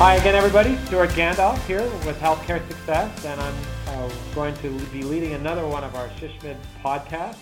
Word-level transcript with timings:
Hi 0.00 0.14
again, 0.14 0.34
everybody. 0.34 0.78
Stewart 0.86 1.10
Gandolf 1.10 1.62
here 1.66 1.82
with 2.06 2.18
Healthcare 2.20 2.66
Success, 2.68 3.22
and 3.26 3.38
I'm 3.38 3.54
uh, 3.88 4.10
going 4.34 4.56
to 4.62 4.70
be 4.86 5.02
leading 5.02 5.34
another 5.34 5.66
one 5.66 5.84
of 5.84 5.94
our 5.94 6.08
SHSMD 6.08 6.56
podcasts. 6.82 7.36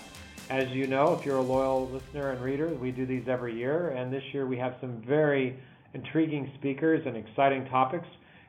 As 0.49 0.67
you 0.71 0.85
know, 0.85 1.13
if 1.13 1.25
you're 1.25 1.37
a 1.37 1.41
loyal 1.41 1.87
listener 1.87 2.31
and 2.31 2.41
reader, 2.41 2.67
we 2.67 2.91
do 2.91 3.05
these 3.05 3.23
every 3.29 3.57
year, 3.57 3.91
and 3.91 4.11
this 4.11 4.23
year 4.33 4.45
we 4.45 4.57
have 4.57 4.75
some 4.81 5.01
very 5.07 5.57
intriguing 5.93 6.51
speakers 6.59 7.01
and 7.05 7.15
exciting 7.15 7.63
topics. 7.69 8.07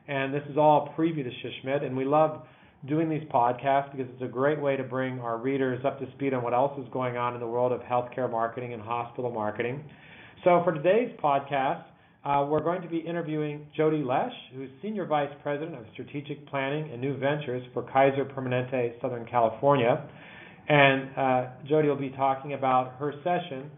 And 0.09 0.33
this 0.33 0.43
is 0.49 0.57
all 0.57 0.93
preview 0.97 1.23
to 1.23 1.29
SHSMD, 1.29 1.85
and 1.85 1.95
we 1.95 2.03
love 2.03 2.45
doing 2.89 3.07
these 3.07 3.23
podcasts 3.33 3.93
because 3.95 4.11
it's 4.13 4.23
a 4.23 4.27
great 4.27 4.59
way 4.59 4.75
to 4.75 4.83
bring 4.83 5.21
our 5.21 5.37
readers 5.37 5.85
up 5.85 6.01
to 6.01 6.11
speed 6.17 6.33
on 6.33 6.43
what 6.43 6.53
else 6.53 6.77
is 6.77 6.85
going 6.91 7.15
on 7.15 7.33
in 7.33 7.39
the 7.39 7.47
world 7.47 7.71
of 7.71 7.79
healthcare 7.83 8.29
marketing 8.29 8.73
and 8.73 8.81
hospital 8.81 9.31
marketing. 9.31 9.81
So 10.43 10.61
for 10.65 10.73
today's 10.73 11.17
podcast, 11.23 11.85
uh, 12.23 12.45
we're 12.47 12.61
going 12.61 12.81
to 12.83 12.87
be 12.87 12.99
interviewing 12.99 13.65
Jody 13.75 14.03
Lesh, 14.03 14.33
who's 14.53 14.69
Senior 14.81 15.05
Vice 15.05 15.31
President 15.41 15.75
of 15.75 15.85
Strategic 15.93 16.47
Planning 16.47 16.91
and 16.91 17.01
New 17.01 17.17
Ventures 17.17 17.63
for 17.73 17.81
Kaiser 17.91 18.25
Permanente 18.25 19.01
Southern 19.01 19.25
California. 19.25 20.07
And 20.69 21.09
uh, 21.17 21.47
Jody 21.67 21.87
will 21.87 21.95
be 21.95 22.11
talking 22.11 22.53
about 22.53 22.93
her 22.99 23.13
session, 23.23 23.71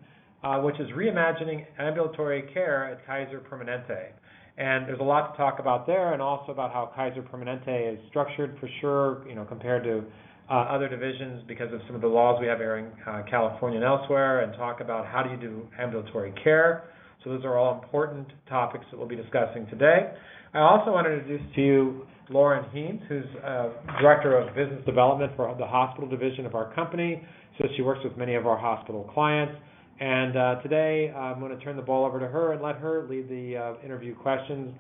uh, 0.44 0.60
which 0.60 0.78
is 0.82 0.90
reimagining 0.90 1.66
ambulatory 1.80 2.44
care 2.54 2.92
at 2.92 3.06
Kaiser 3.08 3.40
Permanente. 3.50 4.12
And 4.58 4.88
there's 4.88 5.00
a 5.00 5.04
lot 5.04 5.32
to 5.32 5.38
talk 5.38 5.60
about 5.60 5.88
there, 5.88 6.12
and 6.12 6.22
also 6.22 6.52
about 6.52 6.74
how 6.74 6.92
Kaiser 6.94 7.22
Permanente 7.22 7.94
is 7.94 8.00
structured 8.10 8.58
for 8.60 8.70
sure, 8.82 9.28
you 9.28 9.36
know, 9.36 9.46
compared 9.46 9.86
to 9.86 10.04
uh, 10.52 10.54
other 10.54 10.90
divisions 10.90 11.42
because 11.48 11.74
of 11.74 11.80
some 11.88 11.96
of 11.96 12.02
the 12.02 12.08
laws 12.08 12.40
we 12.42 12.48
have 12.48 12.58
here 12.58 12.76
in 12.76 12.88
uh, 13.08 13.24
California 13.30 13.78
and 13.80 13.86
elsewhere, 13.86 14.42
and 14.42 14.54
talk 14.56 14.82
about 14.82 15.08
how 15.08 15.24
do 15.24 15.30
you 15.30 15.38
do 15.38 15.66
ambulatory 15.80 16.34
care 16.44 16.84
so 17.24 17.30
those 17.32 17.46
are 17.46 17.58
all 17.58 17.82
important 17.82 18.28
topics 18.50 18.86
that 18.92 18.98
we'll 18.98 19.08
be 19.08 19.16
discussing 19.16 19.66
today. 19.68 20.14
I 20.54 20.60
also 20.60 20.92
want 20.92 21.08
to 21.08 21.14
introduce 21.14 21.56
to 21.56 21.62
you 21.62 22.08
Lauren 22.30 22.70
Heens, 22.72 23.02
who's 23.08 23.26
uh, 23.44 23.70
Director 24.00 24.38
of 24.38 24.54
Business 24.56 24.86
Development 24.86 25.32
for 25.36 25.54
the 25.58 25.66
hospital 25.66 26.10
division 26.10 26.46
of 26.46 26.56
our 26.56 26.74
company. 26.74 27.26
So 27.58 27.66
she 27.76 27.82
works 27.82 28.02
with 28.04 28.18
many 28.18 28.36
of 28.36 28.46
our 28.46 28.58
hospital 28.58 29.10
clients. 29.14 29.54
And 30.00 30.36
uh, 30.36 30.62
today 30.62 31.12
I'm 31.16 31.40
going 31.40 31.58
to 31.58 31.64
turn 31.64 31.76
the 31.76 31.82
ball 31.82 32.06
over 32.06 32.20
to 32.20 32.28
her 32.28 32.54
and 32.54 32.62
let 32.62 32.76
her 32.78 33.08
lead 33.10 33.30
the 33.30 33.58
uh, 33.58 33.86
interview 33.86 34.16
questions. 34.16 34.74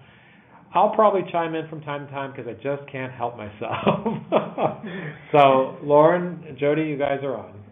I'll 0.73 0.93
probably 0.95 1.21
chime 1.31 1.53
in 1.53 1.67
from 1.69 1.81
time 1.81 2.07
to 2.07 2.11
time 2.11 2.33
because 2.35 2.47
I 2.47 2.53
just 2.53 2.91
can't 2.91 3.13
help 3.13 3.37
myself. 3.37 4.07
so, 5.31 5.77
Lauren, 5.83 6.57
Jody, 6.59 6.83
you 6.83 6.97
guys 6.97 7.19
are 7.23 7.37
on. 7.37 7.62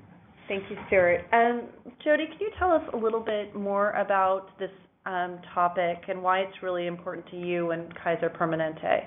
Thank 0.52 0.69
you, 0.69 0.75
Stewart. 0.88 1.21
Um, 1.31 1.69
Jody, 2.03 2.25
can 2.25 2.35
you 2.41 2.52
tell 2.59 2.73
us 2.73 2.83
a 2.91 2.97
little 2.97 3.21
bit 3.21 3.55
more 3.55 3.91
about 3.91 4.59
this 4.59 4.69
um, 5.05 5.39
topic 5.53 5.99
and 6.09 6.21
why 6.21 6.39
it's 6.39 6.61
really 6.61 6.88
important 6.88 7.25
to 7.27 7.38
you 7.38 7.71
and 7.71 7.88
Kaiser 7.95 8.30
Permanente? 8.30 9.05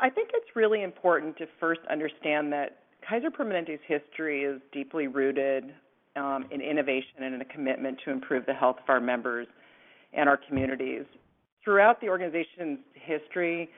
I 0.00 0.08
think 0.08 0.30
it's 0.32 0.56
really 0.56 0.82
important 0.82 1.36
to 1.36 1.44
first 1.60 1.82
understand 1.92 2.54
that 2.54 2.84
Kaiser 3.06 3.30
Permanente's 3.30 3.82
history 3.86 4.44
is 4.44 4.62
deeply 4.72 5.08
rooted 5.08 5.74
um, 6.16 6.46
in 6.50 6.62
innovation 6.62 7.22
and 7.22 7.34
in 7.34 7.42
a 7.42 7.44
commitment 7.44 7.98
to 8.06 8.12
improve 8.12 8.46
the 8.46 8.54
health 8.54 8.76
of 8.82 8.88
our 8.88 8.98
members 8.98 9.46
and 10.14 10.26
our 10.26 10.38
communities. 10.48 11.04
Throughout 11.62 12.00
the 12.00 12.08
organization's 12.08 12.78
history, 12.94 13.68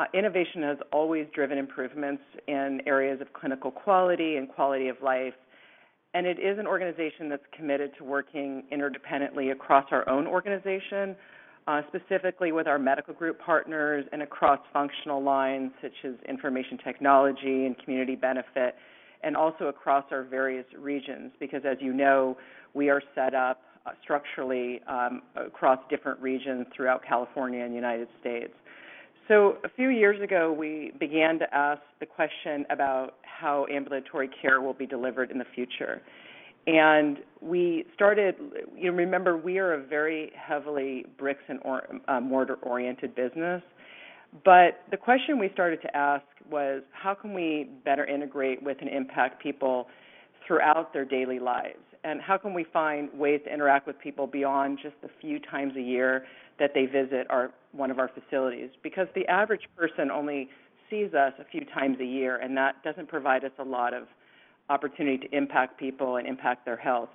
uh, 0.00 0.04
innovation 0.14 0.62
has 0.62 0.78
always 0.92 1.26
driven 1.34 1.58
improvements 1.58 2.22
in 2.48 2.80
areas 2.86 3.20
of 3.20 3.30
clinical 3.34 3.70
quality 3.70 4.36
and 4.36 4.48
quality 4.48 4.88
of 4.88 4.96
life. 5.02 5.34
And 6.14 6.26
it 6.26 6.38
is 6.38 6.58
an 6.58 6.66
organization 6.66 7.28
that's 7.28 7.44
committed 7.54 7.90
to 7.98 8.04
working 8.04 8.64
interdependently 8.72 9.52
across 9.52 9.84
our 9.90 10.08
own 10.08 10.26
organization, 10.26 11.14
uh, 11.66 11.82
specifically 11.88 12.50
with 12.50 12.66
our 12.66 12.78
medical 12.78 13.12
group 13.12 13.38
partners 13.38 14.06
and 14.12 14.22
across 14.22 14.58
functional 14.72 15.22
lines 15.22 15.70
such 15.82 15.92
as 16.04 16.14
information 16.26 16.78
technology 16.82 17.66
and 17.66 17.78
community 17.78 18.16
benefit, 18.16 18.76
and 19.22 19.36
also 19.36 19.66
across 19.66 20.04
our 20.10 20.22
various 20.22 20.66
regions. 20.78 21.30
Because 21.38 21.62
as 21.70 21.76
you 21.80 21.92
know, 21.92 22.38
we 22.72 22.88
are 22.88 23.02
set 23.14 23.34
up 23.34 23.60
uh, 23.84 23.90
structurally 24.02 24.80
um, 24.88 25.20
across 25.36 25.78
different 25.90 26.18
regions 26.20 26.66
throughout 26.74 27.04
California 27.06 27.62
and 27.62 27.72
the 27.72 27.76
United 27.76 28.08
States. 28.18 28.54
So, 29.30 29.58
a 29.62 29.68
few 29.68 29.90
years 29.90 30.20
ago, 30.20 30.52
we 30.52 30.90
began 30.98 31.38
to 31.38 31.54
ask 31.54 31.80
the 32.00 32.06
question 32.06 32.66
about 32.68 33.14
how 33.22 33.64
ambulatory 33.72 34.28
care 34.42 34.60
will 34.60 34.74
be 34.74 34.86
delivered 34.86 35.30
in 35.30 35.38
the 35.38 35.44
future. 35.54 36.02
And 36.66 37.18
we 37.40 37.84
started, 37.94 38.34
you 38.76 38.90
know, 38.90 38.96
remember, 38.96 39.36
we 39.36 39.58
are 39.58 39.74
a 39.74 39.86
very 39.86 40.32
heavily 40.34 41.06
bricks 41.16 41.44
and 41.46 41.60
or, 41.62 41.84
uh, 42.08 42.18
mortar 42.18 42.56
oriented 42.62 43.14
business. 43.14 43.62
But 44.44 44.80
the 44.90 44.96
question 44.96 45.38
we 45.38 45.48
started 45.52 45.80
to 45.82 45.96
ask 45.96 46.24
was 46.50 46.82
how 46.90 47.14
can 47.14 47.32
we 47.32 47.68
better 47.84 48.04
integrate 48.04 48.60
with 48.60 48.78
and 48.80 48.90
impact 48.90 49.40
people 49.40 49.86
throughout 50.44 50.92
their 50.92 51.04
daily 51.04 51.38
lives? 51.38 51.78
And 52.02 52.20
how 52.20 52.36
can 52.36 52.52
we 52.52 52.64
find 52.72 53.08
ways 53.16 53.42
to 53.44 53.54
interact 53.54 53.86
with 53.86 53.96
people 54.00 54.26
beyond 54.26 54.80
just 54.82 54.96
the 55.02 55.10
few 55.20 55.38
times 55.38 55.74
a 55.76 55.82
year 55.82 56.24
that 56.60 56.72
they 56.74 56.86
visit 56.86 57.26
our 57.30 57.50
one 57.72 57.90
of 57.90 57.98
our 57.98 58.08
facilities? 58.08 58.70
Because 58.82 59.08
the 59.16 59.26
average 59.26 59.68
person 59.76 60.10
only 60.10 60.48
sees 60.88 61.14
us 61.14 61.32
a 61.40 61.44
few 61.44 61.64
times 61.64 61.98
a 62.00 62.04
year, 62.04 62.36
and 62.36 62.56
that 62.56 62.82
doesn't 62.84 63.08
provide 63.08 63.44
us 63.44 63.52
a 63.58 63.64
lot 63.64 63.92
of 63.94 64.04
opportunity 64.68 65.18
to 65.18 65.36
impact 65.36 65.78
people 65.78 66.16
and 66.16 66.26
impact 66.28 66.64
their 66.64 66.76
health. 66.76 67.08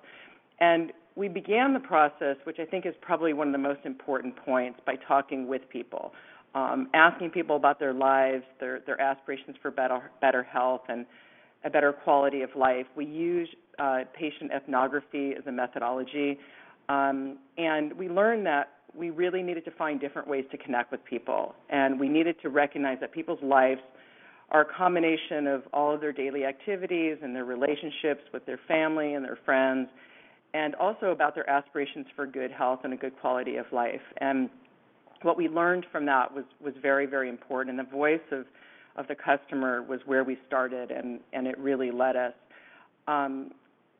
And 0.59 0.91
we 1.15 1.27
began 1.29 1.73
the 1.73 1.79
process, 1.79 2.35
which 2.43 2.57
I 2.59 2.65
think 2.65 2.85
is 2.85 2.93
probably 3.01 3.33
one 3.33 3.47
of 3.47 3.53
the 3.53 3.57
most 3.57 3.79
important 3.85 4.35
points, 4.35 4.79
by 4.85 4.95
talking 5.07 5.47
with 5.47 5.61
people, 5.69 6.11
um, 6.53 6.89
asking 6.93 7.29
people 7.31 7.55
about 7.55 7.79
their 7.79 7.93
lives, 7.93 8.43
their 8.59 8.81
their 8.85 8.99
aspirations 8.99 9.55
for 9.61 9.71
better 9.71 10.11
better 10.21 10.43
health, 10.43 10.81
and 10.89 11.05
a 11.63 11.69
better 11.69 11.91
quality 11.91 12.41
of 12.41 12.49
life. 12.55 12.85
We 12.95 13.05
use 13.05 13.49
uh, 13.79 13.99
patient 14.13 14.51
ethnography 14.53 15.33
as 15.37 15.45
a 15.47 15.51
methodology, 15.51 16.37
um, 16.89 17.37
and 17.57 17.93
we 17.93 18.07
learned 18.09 18.45
that 18.45 18.69
we 18.97 19.09
really 19.09 19.43
needed 19.43 19.65
to 19.65 19.71
find 19.71 19.99
different 19.99 20.27
ways 20.27 20.45
to 20.51 20.57
connect 20.57 20.91
with 20.91 21.03
people, 21.05 21.55
and 21.69 21.99
we 21.99 22.07
needed 22.07 22.35
to 22.41 22.49
recognize 22.49 22.97
that 23.01 23.11
people's 23.11 23.41
lives 23.43 23.81
are 24.49 24.61
a 24.61 24.73
combination 24.77 25.47
of 25.47 25.63
all 25.73 25.93
of 25.93 26.01
their 26.01 26.13
daily 26.13 26.45
activities 26.45 27.17
and 27.21 27.35
their 27.35 27.45
relationships 27.45 28.21
with 28.31 28.45
their 28.45 28.59
family 28.67 29.13
and 29.15 29.25
their 29.25 29.39
friends, 29.43 29.89
and 30.53 30.75
also 30.75 31.07
about 31.07 31.35
their 31.35 31.49
aspirations 31.49 32.05
for 32.15 32.25
good 32.25 32.51
health 32.51 32.79
and 32.83 32.93
a 32.93 32.97
good 32.97 33.19
quality 33.19 33.57
of 33.57 33.65
life. 33.71 34.01
And 34.17 34.49
what 35.23 35.35
we 35.37 35.47
learned 35.47 35.85
from 35.91 36.05
that 36.05 36.33
was 36.33 36.45
was 36.61 36.73
very 36.81 37.05
very 37.05 37.29
important. 37.29 37.77
And 37.77 37.87
the 37.87 37.91
voice 37.91 38.19
of 38.31 38.45
of 38.95 39.07
the 39.07 39.15
customer 39.15 39.81
was 39.81 39.99
where 40.05 40.23
we 40.23 40.37
started, 40.47 40.91
and, 40.91 41.19
and 41.33 41.47
it 41.47 41.57
really 41.57 41.91
led 41.91 42.15
us. 42.15 42.33
Um, 43.07 43.51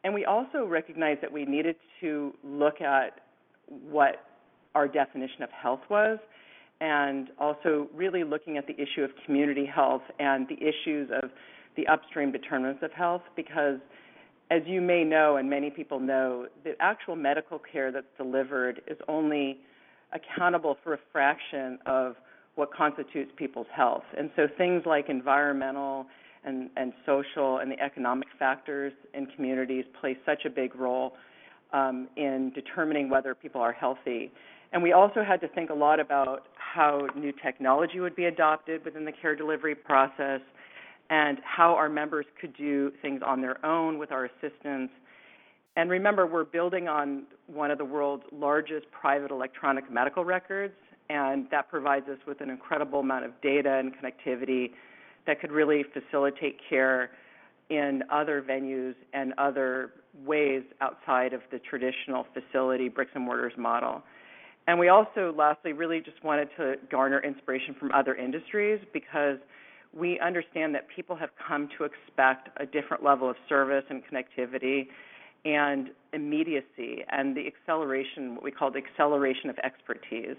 and 0.04 0.14
we 0.14 0.26
also 0.26 0.66
recognized 0.66 1.22
that 1.22 1.32
we 1.32 1.46
needed 1.46 1.76
to 2.02 2.34
look 2.44 2.80
at 2.82 3.22
what 3.68 4.24
our 4.75 4.88
definition 4.88 5.41
of 5.41 5.50
health 5.52 5.81
was, 5.90 6.19
and 6.81 7.30
also 7.40 7.88
really 7.94 8.24
looking 8.24 8.58
at 8.58 8.68
the 8.68 8.74
issue 8.74 9.02
of 9.02 9.12
community 9.25 9.66
health 9.66 10.02
and 10.19 10.47
the 10.47 10.58
issues 10.58 11.09
of 11.24 11.30
the 11.78 11.88
upstream 11.88 12.31
determinants 12.31 12.84
of 12.84 12.91
health, 12.91 13.22
because 13.35 13.80
as 14.52 14.62
you 14.66 14.80
may 14.80 15.03
know, 15.03 15.38
and 15.38 15.50
many 15.50 15.69
people 15.69 16.00
know, 16.00 16.47
the 16.64 16.74
actual 16.80 17.16
medical 17.16 17.59
care 17.59 17.91
that's 17.91 18.06
delivered 18.18 18.81
is 18.88 18.97
only 19.08 19.59
accountable 20.14 20.78
for 20.84 20.94
a 20.94 21.00
fraction 21.12 21.80
of 21.85 22.16
what 22.56 22.72
constitutes 22.74 23.31
people's 23.35 23.68
health. 23.74 24.03
And 24.18 24.30
so 24.35 24.47
things 24.58 24.84
like 24.85 25.09
environmental 25.09 26.06
and, 26.46 26.69
and 26.78 26.94
social 27.06 27.58
and 27.58 27.72
the 27.72 27.79
economic 27.82 28.28
factors 28.38 28.94
in 29.14 29.26
communities 29.26 29.84
play 30.00 30.17
such 30.26 30.46
a 30.46 30.50
big 30.50 30.76
role 30.76 31.14
um, 31.73 32.08
in 32.16 32.52
determining 32.53 33.09
whether 33.09 33.34
people 33.34 33.61
are 33.61 33.73
healthy. 33.73 34.32
And 34.73 34.84
we 34.84 34.91
also 34.91 35.23
had 35.23 35.40
to 35.41 35.47
think 35.50 35.70
a 35.70 35.73
lot 35.73 36.00
about 36.00 36.47
how 36.56 37.08
new 37.16 37.32
technology 37.32 38.00
would 38.00 38.16
be 38.16 38.26
adopted 38.26 38.84
within 38.84 39.06
the 39.06 39.12
care 39.12 39.35
delivery 39.35 39.76
process 39.76 40.41
and 41.09 41.38
how 41.44 41.73
our 41.76 41.88
members 41.88 42.26
could 42.40 42.56
do 42.58 42.91
things 43.02 43.22
on 43.26 43.41
their 43.41 43.64
own 43.66 43.97
with 43.97 44.12
our 44.12 44.26
assistance. 44.26 44.90
And 45.78 45.90
remember, 45.90 46.26
we're 46.26 46.46
building 46.46 46.88
on 46.88 47.23
one 47.47 47.70
of 47.70 47.78
the 47.78 47.85
world's 47.85 48.23
largest 48.32 48.88
private 48.91 49.32
electronic 49.32 49.91
medical 49.91 50.26
records 50.26 50.73
and 51.09 51.47
that 51.52 51.70
provides 51.70 52.08
us 52.09 52.17
with 52.28 52.41
an 52.41 52.50
incredible 52.50 53.00
amount 53.00 53.26
of 53.26 53.32
data 53.41 53.73
and 53.73 53.94
connectivity 53.94 54.72
that 55.28 55.40
could 55.40 55.52
really 55.52 55.84
facilitate 55.94 56.59
care 56.67 57.12
in 57.70 58.03
other 58.12 58.41
venues 58.41 58.96
and 59.14 59.34
other 59.38 59.91
ways 60.26 60.64
outside 60.82 61.34
of 61.34 61.41
the 61.52 61.59
traditional 61.59 62.26
facility 62.34 62.90
bricks 62.90 63.12
and 63.16 63.23
mortars 63.23 63.53
model. 63.58 64.02
And 64.67 64.79
we 64.79 64.90
also, 64.90 65.34
lastly, 65.38 65.73
really 65.73 66.02
just 66.02 66.23
wanted 66.23 66.50
to 66.58 66.76
garner 66.90 67.20
inspiration 67.20 67.76
from 67.79 67.91
other 67.91 68.16
industries 68.16 68.79
because 68.94 69.38
we 69.94 70.20
understand 70.20 70.73
that 70.76 70.88
people 70.94 71.16
have 71.16 71.29
come 71.47 71.70
to 71.78 71.85
expect 71.85 72.50
a 72.58 72.66
different 72.66 73.03
level 73.03 73.29
of 73.29 73.35
service 73.47 73.84
and 73.90 74.02
connectivity 74.06 74.88
and 75.46 75.91
immediacy 76.14 77.06
and 77.12 77.38
the 77.38 77.46
acceleration, 77.46 78.35
what 78.35 78.44
we 78.44 78.52
call 78.52 78.72
the 78.72 78.79
acceleration 78.79 79.50
of 79.50 79.58
expertise. 79.59 80.35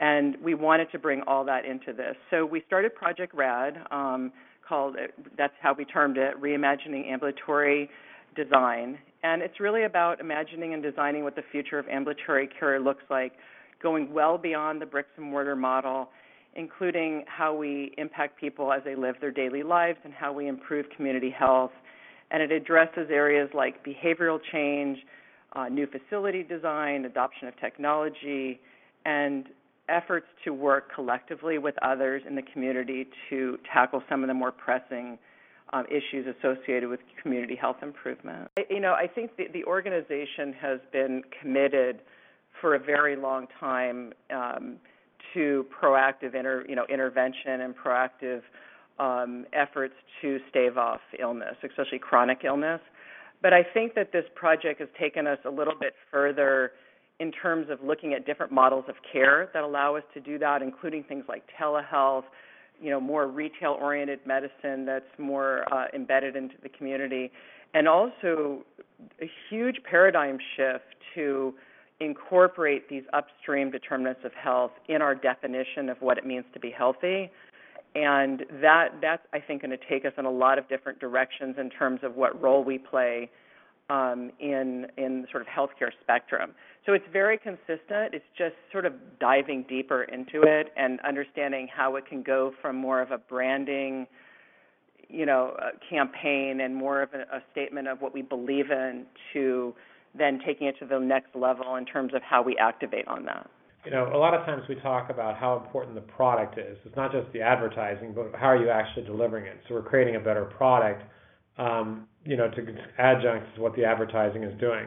And 0.00 0.36
we 0.42 0.54
wanted 0.54 0.90
to 0.92 0.98
bring 0.98 1.22
all 1.26 1.44
that 1.44 1.64
into 1.64 1.92
this. 1.92 2.16
So 2.30 2.46
we 2.46 2.62
started 2.66 2.94
Project 2.94 3.34
RAD, 3.34 3.78
um, 3.90 4.32
called, 4.66 4.96
that's 5.36 5.54
how 5.60 5.74
we 5.74 5.84
termed 5.84 6.16
it, 6.18 6.40
Reimagining 6.40 7.10
Ambulatory 7.10 7.90
Design. 8.36 8.98
And 9.22 9.42
it's 9.42 9.58
really 9.60 9.84
about 9.84 10.20
imagining 10.20 10.74
and 10.74 10.82
designing 10.82 11.24
what 11.24 11.34
the 11.34 11.42
future 11.50 11.78
of 11.78 11.88
ambulatory 11.88 12.48
care 12.58 12.78
looks 12.78 13.02
like, 13.10 13.32
going 13.82 14.12
well 14.12 14.38
beyond 14.38 14.80
the 14.80 14.86
bricks 14.86 15.10
and 15.16 15.26
mortar 15.26 15.56
model, 15.56 16.08
including 16.54 17.24
how 17.26 17.54
we 17.54 17.94
impact 17.98 18.38
people 18.38 18.72
as 18.72 18.82
they 18.84 18.94
live 18.94 19.16
their 19.20 19.30
daily 19.30 19.62
lives 19.62 19.98
and 20.04 20.12
how 20.12 20.32
we 20.32 20.48
improve 20.48 20.86
community 20.96 21.30
health. 21.30 21.72
And 22.30 22.42
it 22.42 22.52
addresses 22.52 23.08
areas 23.10 23.48
like 23.54 23.84
behavioral 23.84 24.38
change, 24.52 24.98
uh, 25.54 25.68
new 25.68 25.86
facility 25.86 26.42
design, 26.42 27.04
adoption 27.04 27.48
of 27.48 27.58
technology, 27.60 28.60
and 29.04 29.46
efforts 29.88 30.26
to 30.44 30.52
work 30.52 30.92
collectively 30.94 31.58
with 31.58 31.74
others 31.82 32.22
in 32.28 32.34
the 32.34 32.42
community 32.52 33.06
to 33.30 33.58
tackle 33.72 34.02
some 34.08 34.22
of 34.22 34.28
the 34.28 34.34
more 34.34 34.52
pressing 34.52 35.18
um, 35.72 35.84
issues 35.86 36.26
associated 36.38 36.88
with 36.88 37.00
community 37.22 37.56
health 37.56 37.76
improvement. 37.82 38.50
You 38.70 38.80
know, 38.80 38.92
I 38.92 39.06
think 39.06 39.36
the, 39.36 39.44
the 39.52 39.64
organization 39.64 40.52
has 40.60 40.80
been 40.92 41.22
committed 41.40 42.00
for 42.60 42.74
a 42.74 42.78
very 42.78 43.16
long 43.16 43.46
time 43.60 44.12
um, 44.34 44.76
to 45.34 45.66
proactive 45.80 46.34
inter, 46.34 46.64
you 46.68 46.74
know, 46.74 46.86
intervention 46.88 47.60
and 47.60 47.74
proactive 47.76 48.42
um, 48.98 49.46
efforts 49.52 49.94
to 50.22 50.38
stave 50.50 50.76
off 50.76 51.00
illness, 51.18 51.54
especially 51.62 51.98
chronic 51.98 52.40
illness. 52.44 52.80
But 53.40 53.52
I 53.52 53.62
think 53.62 53.94
that 53.94 54.12
this 54.12 54.24
project 54.34 54.80
has 54.80 54.88
taken 54.98 55.26
us 55.26 55.38
a 55.44 55.50
little 55.50 55.74
bit 55.78 55.94
further 56.10 56.72
in 57.20 57.32
terms 57.32 57.68
of 57.70 57.78
looking 57.82 58.12
at 58.12 58.26
different 58.26 58.52
models 58.52 58.84
of 58.88 58.94
care 59.12 59.48
that 59.52 59.62
allow 59.62 59.96
us 59.96 60.02
to 60.14 60.20
do 60.20 60.38
that, 60.38 60.62
including 60.62 61.04
things 61.04 61.24
like 61.28 61.44
telehealth, 61.60 62.24
you 62.80 62.90
know, 62.90 63.00
more 63.00 63.26
retail-oriented 63.26 64.20
medicine 64.26 64.84
that's 64.86 65.18
more 65.18 65.64
uh, 65.72 65.86
embedded 65.94 66.36
into 66.36 66.54
the 66.62 66.68
community, 66.68 67.30
and 67.74 67.88
also 67.88 68.64
a 69.20 69.30
huge 69.50 69.76
paradigm 69.88 70.38
shift 70.56 70.84
to 71.14 71.54
incorporate 72.00 72.88
these 72.88 73.02
upstream 73.12 73.70
determinants 73.70 74.20
of 74.24 74.32
health 74.32 74.70
in 74.88 75.02
our 75.02 75.14
definition 75.14 75.88
of 75.88 75.96
what 76.00 76.16
it 76.16 76.24
means 76.24 76.44
to 76.54 76.60
be 76.60 76.70
healthy. 76.70 77.30
And 77.94 78.44
that 78.60 78.88
that's 79.00 79.22
I 79.32 79.40
think 79.40 79.62
going 79.62 79.70
to 79.70 79.84
take 79.88 80.04
us 80.04 80.12
in 80.18 80.24
a 80.24 80.30
lot 80.30 80.58
of 80.58 80.68
different 80.68 81.00
directions 81.00 81.56
in 81.58 81.70
terms 81.70 82.00
of 82.02 82.16
what 82.16 82.40
role 82.40 82.62
we 82.62 82.78
play 82.78 83.30
um, 83.90 84.30
in 84.38 84.86
in 84.96 85.26
sort 85.30 85.42
of 85.42 85.48
healthcare 85.48 85.90
spectrum. 86.00 86.52
So 86.88 86.94
it's 86.94 87.04
very 87.12 87.36
consistent. 87.36 88.14
It's 88.14 88.24
just 88.38 88.54
sort 88.72 88.86
of 88.86 88.94
diving 89.20 89.66
deeper 89.68 90.04
into 90.04 90.40
it 90.44 90.72
and 90.74 90.98
understanding 91.06 91.68
how 91.70 91.96
it 91.96 92.06
can 92.06 92.22
go 92.22 92.52
from 92.62 92.76
more 92.76 93.02
of 93.02 93.10
a 93.10 93.18
branding, 93.18 94.06
you 95.06 95.26
know, 95.26 95.54
uh, 95.60 95.72
campaign 95.90 96.62
and 96.62 96.74
more 96.74 97.02
of 97.02 97.10
a, 97.12 97.36
a 97.36 97.42
statement 97.52 97.88
of 97.88 98.00
what 98.00 98.14
we 98.14 98.22
believe 98.22 98.70
in 98.70 99.04
to 99.34 99.74
then 100.16 100.40
taking 100.46 100.66
it 100.66 100.76
to 100.78 100.86
the 100.86 100.98
next 100.98 101.36
level 101.36 101.76
in 101.76 101.84
terms 101.84 102.14
of 102.14 102.22
how 102.22 102.40
we 102.40 102.56
activate 102.56 103.06
on 103.06 103.26
that. 103.26 103.50
You 103.84 103.90
know, 103.90 104.10
a 104.14 104.16
lot 104.16 104.32
of 104.32 104.46
times 104.46 104.62
we 104.66 104.76
talk 104.76 105.10
about 105.10 105.36
how 105.36 105.58
important 105.62 105.94
the 105.94 106.00
product 106.00 106.58
is. 106.58 106.78
It's 106.86 106.96
not 106.96 107.12
just 107.12 107.30
the 107.34 107.42
advertising, 107.42 108.14
but 108.14 108.32
how 108.34 108.46
are 108.46 108.56
you 108.56 108.70
actually 108.70 109.04
delivering 109.04 109.44
it? 109.44 109.58
So 109.68 109.74
we're 109.74 109.82
creating 109.82 110.16
a 110.16 110.20
better 110.20 110.46
product 110.46 111.02
um, 111.58 112.06
you 112.24 112.36
know, 112.36 112.48
to 112.50 112.60
adjuncts 112.98 113.48
to 113.56 113.60
what 113.60 113.74
the 113.74 113.84
advertising 113.84 114.44
is 114.44 114.58
doing. 114.60 114.86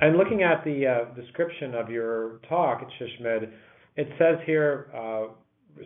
And 0.00 0.16
looking 0.16 0.42
at 0.42 0.64
the 0.64 0.86
uh, 0.86 1.14
description 1.14 1.74
of 1.74 1.90
your 1.90 2.40
talk 2.48 2.82
at 2.82 2.88
SHSMD, 3.00 3.50
it 3.96 4.08
says 4.18 4.36
here 4.46 4.90
uh, 4.94 5.32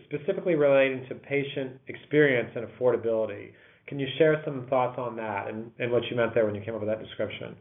specifically 0.04 0.54
relating 0.54 1.06
to 1.08 1.14
patient 1.14 1.80
experience 1.88 2.50
and 2.54 2.66
affordability. 2.66 3.52
Can 3.86 3.98
you 3.98 4.06
share 4.18 4.40
some 4.44 4.66
thoughts 4.68 4.98
on 4.98 5.16
that 5.16 5.48
and, 5.48 5.70
and 5.78 5.90
what 5.90 6.02
you 6.10 6.16
meant 6.16 6.34
there 6.34 6.46
when 6.46 6.54
you 6.54 6.62
came 6.62 6.74
up 6.74 6.80
with 6.80 6.88
that 6.88 7.02
description? 7.02 7.56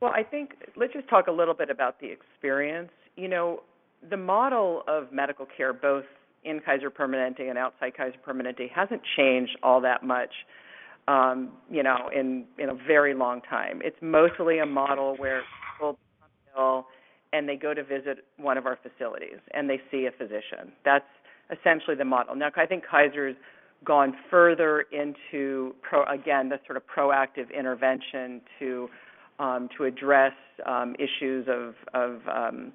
Well, 0.00 0.12
I 0.14 0.22
think 0.22 0.50
let's 0.76 0.92
just 0.92 1.08
talk 1.08 1.28
a 1.28 1.32
little 1.32 1.54
bit 1.54 1.70
about 1.70 2.00
the 2.00 2.08
experience. 2.10 2.90
You 3.16 3.28
know, 3.28 3.60
the 4.08 4.16
model 4.16 4.82
of 4.86 5.12
medical 5.12 5.46
care, 5.56 5.72
both 5.72 6.04
in 6.44 6.60
Kaiser 6.60 6.90
Permanente 6.90 7.48
and 7.48 7.56
outside 7.56 7.96
Kaiser 7.96 8.18
Permanente, 8.26 8.70
hasn't 8.70 9.00
changed 9.16 9.56
all 9.62 9.80
that 9.80 10.02
much 10.02 10.30
um, 11.08 11.50
you 11.70 11.82
know, 11.82 12.08
in 12.14 12.44
in 12.58 12.70
a 12.70 12.74
very 12.74 13.14
long 13.14 13.40
time. 13.42 13.80
It's 13.84 13.96
mostly 14.00 14.58
a 14.58 14.66
model 14.66 15.16
where 15.16 15.42
people 15.72 15.98
become 16.18 16.30
ill 16.56 16.86
and 17.32 17.48
they 17.48 17.56
go 17.56 17.74
to 17.74 17.82
visit 17.82 18.24
one 18.36 18.56
of 18.56 18.64
our 18.64 18.78
facilities 18.80 19.38
and 19.52 19.68
they 19.68 19.80
see 19.90 20.06
a 20.06 20.12
physician. 20.12 20.72
That's 20.84 21.04
essentially 21.50 21.96
the 21.96 22.04
model. 22.04 22.34
Now, 22.36 22.50
I 22.56 22.66
think 22.66 22.84
Kaiser's 22.88 23.36
gone 23.84 24.14
further 24.30 24.86
into 24.92 25.74
pro, 25.82 26.04
again 26.04 26.48
the 26.48 26.58
sort 26.66 26.76
of 26.76 26.84
proactive 26.86 27.52
intervention 27.56 28.40
to 28.58 28.88
um, 29.38 29.68
to 29.76 29.84
address 29.84 30.32
um, 30.64 30.94
issues 30.98 31.46
of 31.48 31.74
of 31.92 32.20
um, 32.28 32.72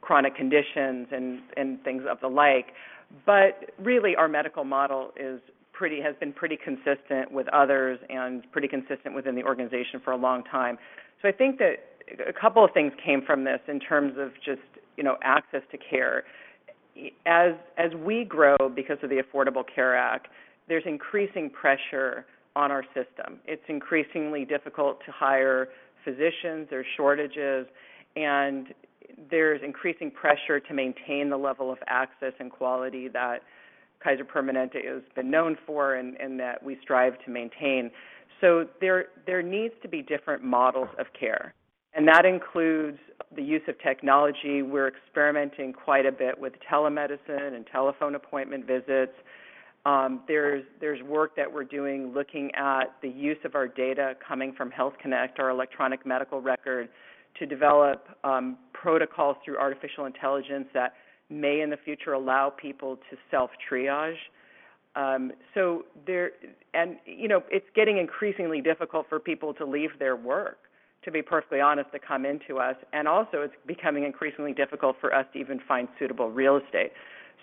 chronic 0.00 0.34
conditions 0.34 1.08
and 1.12 1.40
and 1.56 1.82
things 1.84 2.02
of 2.10 2.18
the 2.20 2.28
like. 2.28 2.68
But 3.24 3.70
really, 3.78 4.16
our 4.16 4.28
medical 4.28 4.64
model 4.64 5.12
is 5.18 5.40
pretty 5.78 6.00
has 6.02 6.16
been 6.18 6.32
pretty 6.32 6.58
consistent 6.62 7.30
with 7.30 7.46
others 7.48 8.00
and 8.10 8.50
pretty 8.50 8.66
consistent 8.66 9.14
within 9.14 9.36
the 9.36 9.44
organization 9.44 10.00
for 10.04 10.10
a 10.10 10.16
long 10.16 10.42
time. 10.42 10.76
So 11.22 11.28
I 11.28 11.32
think 11.32 11.58
that 11.58 11.76
a 12.28 12.32
couple 12.32 12.64
of 12.64 12.72
things 12.74 12.92
came 13.04 13.22
from 13.24 13.44
this 13.44 13.60
in 13.68 13.78
terms 13.78 14.14
of 14.18 14.32
just 14.44 14.66
you 14.96 15.04
know 15.04 15.16
access 15.22 15.62
to 15.70 15.78
care. 15.78 16.24
As 17.26 17.52
as 17.76 17.92
we 17.94 18.24
grow 18.24 18.56
because 18.74 18.98
of 19.04 19.10
the 19.10 19.22
Affordable 19.22 19.62
Care 19.72 19.96
Act, 19.96 20.26
there's 20.68 20.82
increasing 20.84 21.48
pressure 21.48 22.26
on 22.56 22.72
our 22.72 22.82
system. 22.86 23.38
It's 23.46 23.62
increasingly 23.68 24.44
difficult 24.44 24.98
to 25.06 25.12
hire 25.12 25.68
physicians. 26.04 26.66
There's 26.70 26.86
shortages, 26.96 27.66
and 28.16 28.66
there's 29.30 29.60
increasing 29.64 30.10
pressure 30.10 30.58
to 30.58 30.74
maintain 30.74 31.30
the 31.30 31.36
level 31.36 31.70
of 31.70 31.78
access 31.86 32.32
and 32.40 32.50
quality 32.50 33.06
that 33.08 33.42
Kaiser 34.02 34.24
Permanente 34.24 34.84
has 34.86 35.02
been 35.14 35.30
known 35.30 35.56
for 35.66 35.94
and, 35.94 36.16
and 36.20 36.38
that 36.40 36.62
we 36.62 36.78
strive 36.82 37.14
to 37.24 37.30
maintain. 37.30 37.90
So 38.40 38.66
there 38.80 39.06
there 39.26 39.42
needs 39.42 39.74
to 39.82 39.88
be 39.88 40.02
different 40.02 40.42
models 40.42 40.88
of 40.98 41.06
care. 41.18 41.54
And 41.94 42.06
that 42.06 42.24
includes 42.24 42.98
the 43.34 43.42
use 43.42 43.62
of 43.66 43.74
technology. 43.80 44.62
We're 44.62 44.88
experimenting 44.88 45.72
quite 45.72 46.06
a 46.06 46.12
bit 46.12 46.38
with 46.38 46.52
telemedicine 46.70 47.54
and 47.56 47.66
telephone 47.66 48.14
appointment 48.14 48.66
visits. 48.66 49.12
Um, 49.84 50.20
there's 50.28 50.64
there's 50.80 51.02
work 51.02 51.34
that 51.36 51.52
we're 51.52 51.64
doing 51.64 52.12
looking 52.14 52.50
at 52.54 52.94
the 53.02 53.08
use 53.08 53.38
of 53.44 53.54
our 53.54 53.66
data 53.66 54.14
coming 54.26 54.52
from 54.52 54.70
Health 54.70 54.94
Connect, 55.00 55.40
our 55.40 55.50
electronic 55.50 56.04
medical 56.06 56.40
record, 56.40 56.88
to 57.38 57.46
develop 57.46 58.08
um, 58.22 58.58
protocols 58.72 59.36
through 59.44 59.58
artificial 59.58 60.04
intelligence 60.04 60.66
that 60.74 60.94
may 61.30 61.60
in 61.60 61.70
the 61.70 61.76
future 61.76 62.12
allow 62.12 62.50
people 62.50 62.96
to 63.10 63.16
self 63.30 63.50
triage. 63.70 64.16
Um, 64.96 65.32
so 65.54 65.84
there, 66.06 66.32
and 66.74 66.96
you 67.06 67.28
know, 67.28 67.42
it's 67.50 67.66
getting 67.74 67.98
increasingly 67.98 68.60
difficult 68.60 69.06
for 69.08 69.20
people 69.20 69.54
to 69.54 69.64
leave 69.64 69.90
their 69.98 70.16
work. 70.16 70.58
To 71.04 71.12
be 71.12 71.22
perfectly 71.22 71.60
honest, 71.60 71.92
to 71.92 71.98
come 72.00 72.26
into 72.26 72.58
us, 72.58 72.74
and 72.92 73.06
also 73.06 73.42
it's 73.42 73.54
becoming 73.66 74.04
increasingly 74.04 74.52
difficult 74.52 74.96
for 75.00 75.14
us 75.14 75.26
to 75.32 75.38
even 75.38 75.60
find 75.66 75.86
suitable 75.98 76.30
real 76.30 76.56
estate. 76.56 76.90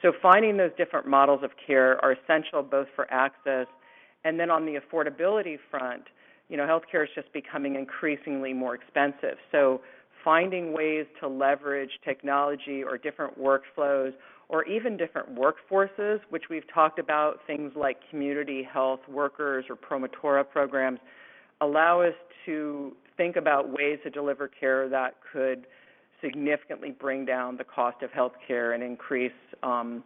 So 0.02 0.12
finding 0.22 0.58
those 0.58 0.72
different 0.78 1.08
models 1.08 1.40
of 1.42 1.52
care 1.66 2.04
are 2.04 2.12
essential 2.12 2.62
both 2.62 2.88
for 2.96 3.12
access 3.12 3.68
and 4.26 4.40
then 4.40 4.52
on 4.52 4.66
the 4.66 4.78
affordability 4.78 5.58
front. 5.72 6.04
You 6.50 6.58
know, 6.58 6.66
healthcare 6.66 7.04
is 7.04 7.10
just 7.16 7.32
becoming 7.32 7.76
increasingly 7.76 8.54
more 8.54 8.76
expensive. 8.76 9.38
So 9.52 9.82
finding 10.26 10.74
ways 10.74 11.06
to 11.22 11.28
leverage 11.28 11.92
technology 12.04 12.84
or 12.84 12.98
different 12.98 13.40
workflows 13.40 14.12
or 14.50 14.66
even 14.66 14.98
different 14.98 15.30
workforces, 15.36 16.20
which 16.30 16.44
we've 16.50 16.72
talked 16.74 17.00
about, 17.00 17.40
things 17.48 17.72
like 17.76 17.98
community 18.10 18.68
health 18.70 19.00
workers 19.08 19.66
or 19.70 19.76
promotora 19.76 20.44
programs, 20.48 21.00
allow 21.62 22.02
us 22.02 22.14
to 22.46 22.92
think 23.18 23.38
about 23.38 23.70
ways 23.70 23.98
to 24.04 24.10
deliver 24.10 24.48
care 24.48 24.90
that 24.90 25.16
could 25.32 25.66
significantly 26.22 26.92
bring 26.92 27.26
down 27.26 27.56
the 27.58 27.64
cost 27.64 28.02
of 28.02 28.12
health 28.12 28.34
care 28.48 28.74
and 28.74 28.84
increase 28.84 29.32
um, 29.64 30.04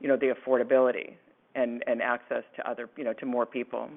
you 0.00 0.08
know 0.08 0.16
the 0.16 0.32
affordability 0.34 1.12
and, 1.54 1.84
and 1.86 2.02
access 2.02 2.42
to 2.56 2.68
other 2.68 2.88
you 2.96 3.04
know 3.04 3.12
to 3.14 3.26
more 3.26 3.46
people. 3.46 3.88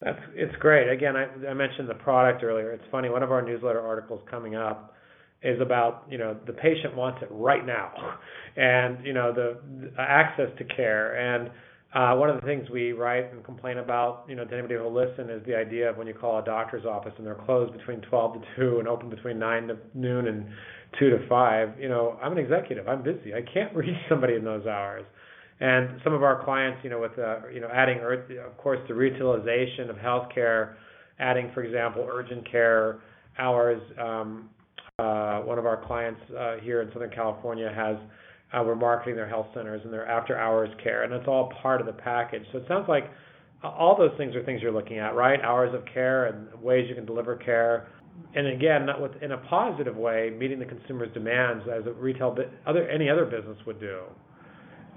That's 0.00 0.18
it's 0.34 0.54
great. 0.56 0.88
Again, 0.90 1.14
I, 1.16 1.26
I 1.48 1.54
mentioned 1.54 1.88
the 1.88 1.94
product 1.94 2.42
earlier. 2.42 2.72
It's 2.72 2.84
funny. 2.90 3.10
One 3.10 3.22
of 3.22 3.30
our 3.30 3.42
newsletter 3.42 3.80
articles 3.80 4.22
coming 4.30 4.56
up 4.56 4.94
is 5.42 5.60
about 5.60 6.06
you 6.10 6.18
know 6.18 6.36
the 6.46 6.52
patient 6.52 6.96
wants 6.96 7.20
it 7.22 7.28
right 7.30 7.64
now, 7.64 7.92
and 8.56 9.04
you 9.04 9.12
know 9.12 9.32
the, 9.32 9.58
the 9.80 10.00
access 10.00 10.48
to 10.58 10.64
care. 10.64 11.16
And 11.16 11.50
uh, 11.92 12.16
one 12.16 12.30
of 12.30 12.36
the 12.36 12.46
things 12.46 12.70
we 12.70 12.92
write 12.92 13.32
and 13.32 13.44
complain 13.44 13.78
about, 13.78 14.24
you 14.28 14.36
know, 14.36 14.44
to 14.44 14.52
anybody 14.52 14.76
who 14.76 14.82
will 14.82 14.94
listen, 14.94 15.28
is 15.28 15.44
the 15.44 15.56
idea 15.56 15.90
of 15.90 15.96
when 15.96 16.06
you 16.06 16.14
call 16.14 16.38
a 16.38 16.44
doctor's 16.44 16.86
office 16.86 17.12
and 17.18 17.26
they're 17.26 17.34
closed 17.46 17.76
between 17.76 18.00
12 18.02 18.34
to 18.34 18.40
2 18.56 18.78
and 18.78 18.86
open 18.86 19.10
between 19.10 19.40
9 19.40 19.66
to 19.66 19.76
noon 19.94 20.28
and 20.28 20.46
two 20.98 21.10
to 21.10 21.28
five, 21.28 21.70
you 21.78 21.88
know, 21.88 22.18
I'm 22.22 22.32
an 22.32 22.38
executive. 22.38 22.88
I'm 22.88 23.02
busy. 23.02 23.34
I 23.34 23.42
can't 23.42 23.74
reach 23.76 23.96
somebody 24.08 24.34
in 24.34 24.44
those 24.44 24.66
hours. 24.66 25.04
And 25.60 26.00
some 26.02 26.14
of 26.14 26.22
our 26.22 26.42
clients, 26.42 26.78
you 26.82 26.90
know, 26.90 27.00
with 27.00 27.18
uh, 27.18 27.48
you 27.52 27.60
know 27.60 27.68
adding, 27.72 27.98
of 27.98 28.56
course, 28.56 28.78
the 28.88 28.94
retailization 28.94 29.90
of 29.90 29.96
healthcare, 29.96 30.74
adding, 31.18 31.50
for 31.52 31.62
example, 31.62 32.08
urgent 32.10 32.50
care 32.50 33.00
hours. 33.38 33.80
Um, 34.00 34.50
uh, 34.98 35.40
one 35.40 35.58
of 35.58 35.66
our 35.66 35.84
clients 35.86 36.20
uh, 36.38 36.56
here 36.62 36.82
in 36.82 36.92
Southern 36.92 37.10
California 37.10 37.72
has 37.74 37.96
uh, 38.52 38.62
we're 38.64 38.74
marketing 38.74 39.16
their 39.16 39.28
health 39.28 39.46
centers 39.54 39.80
and 39.84 39.92
their 39.92 40.06
after 40.06 40.36
hours 40.36 40.68
care, 40.82 41.04
and 41.04 41.12
it's 41.12 41.28
all 41.28 41.52
part 41.62 41.80
of 41.80 41.86
the 41.86 41.92
package. 41.92 42.42
So 42.52 42.58
it 42.58 42.64
sounds 42.66 42.86
like 42.88 43.04
all 43.62 43.96
those 43.96 44.12
things 44.16 44.34
are 44.34 44.42
things 44.44 44.62
you're 44.62 44.72
looking 44.72 44.98
at, 44.98 45.14
right? 45.14 45.40
Hours 45.42 45.74
of 45.74 45.84
care 45.92 46.26
and 46.26 46.62
ways 46.62 46.86
you 46.88 46.94
can 46.94 47.04
deliver 47.04 47.36
care. 47.36 47.88
And 48.34 48.46
again, 48.46 48.86
not 48.86 49.00
with, 49.00 49.12
in 49.22 49.32
a 49.32 49.38
positive 49.38 49.96
way, 49.96 50.30
meeting 50.36 50.58
the 50.58 50.64
consumer's 50.64 51.12
demands 51.14 51.64
as 51.72 51.86
a 51.86 51.92
retail, 51.92 52.36
other 52.66 52.88
any 52.88 53.08
other 53.08 53.24
business 53.24 53.56
would 53.66 53.80
do. 53.80 54.00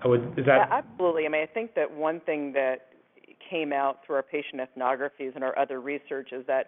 Would, 0.05 0.37
is 0.37 0.45
that? 0.45 0.47
Yeah, 0.47 0.67
absolutely. 0.69 1.25
I 1.25 1.29
mean, 1.29 1.41
I 1.41 1.45
think 1.45 1.75
that 1.75 1.91
one 1.91 2.19
thing 2.21 2.53
that 2.53 2.87
came 3.49 3.73
out 3.73 3.99
through 4.05 4.17
our 4.17 4.23
patient 4.23 4.61
ethnographies 4.61 5.35
and 5.35 5.43
our 5.43 5.57
other 5.57 5.81
research 5.81 6.29
is 6.31 6.45
that 6.47 6.67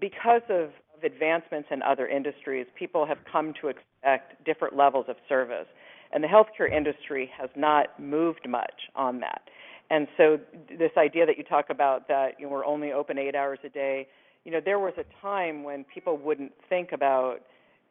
because 0.00 0.42
of, 0.48 0.70
of 0.96 1.04
advancements 1.04 1.68
in 1.70 1.82
other 1.82 2.08
industries, 2.08 2.66
people 2.78 3.06
have 3.06 3.18
come 3.30 3.54
to 3.60 3.68
expect 3.68 4.44
different 4.44 4.76
levels 4.76 5.06
of 5.08 5.16
service. 5.28 5.66
And 6.12 6.22
the 6.22 6.28
healthcare 6.28 6.72
industry 6.72 7.30
has 7.38 7.50
not 7.56 7.98
moved 8.00 8.48
much 8.48 8.88
on 8.94 9.20
that. 9.20 9.42
And 9.90 10.08
so 10.16 10.38
this 10.68 10.92
idea 10.96 11.26
that 11.26 11.36
you 11.36 11.44
talk 11.44 11.66
about 11.70 12.08
that 12.08 12.38
you 12.38 12.46
know, 12.46 12.52
we're 12.52 12.64
only 12.64 12.92
open 12.92 13.18
eight 13.18 13.34
hours 13.34 13.58
a 13.64 13.68
day, 13.68 14.06
you 14.44 14.52
know, 14.52 14.60
there 14.64 14.78
was 14.78 14.94
a 14.98 15.04
time 15.20 15.62
when 15.62 15.84
people 15.84 16.16
wouldn't 16.16 16.52
think 16.68 16.92
about 16.92 17.38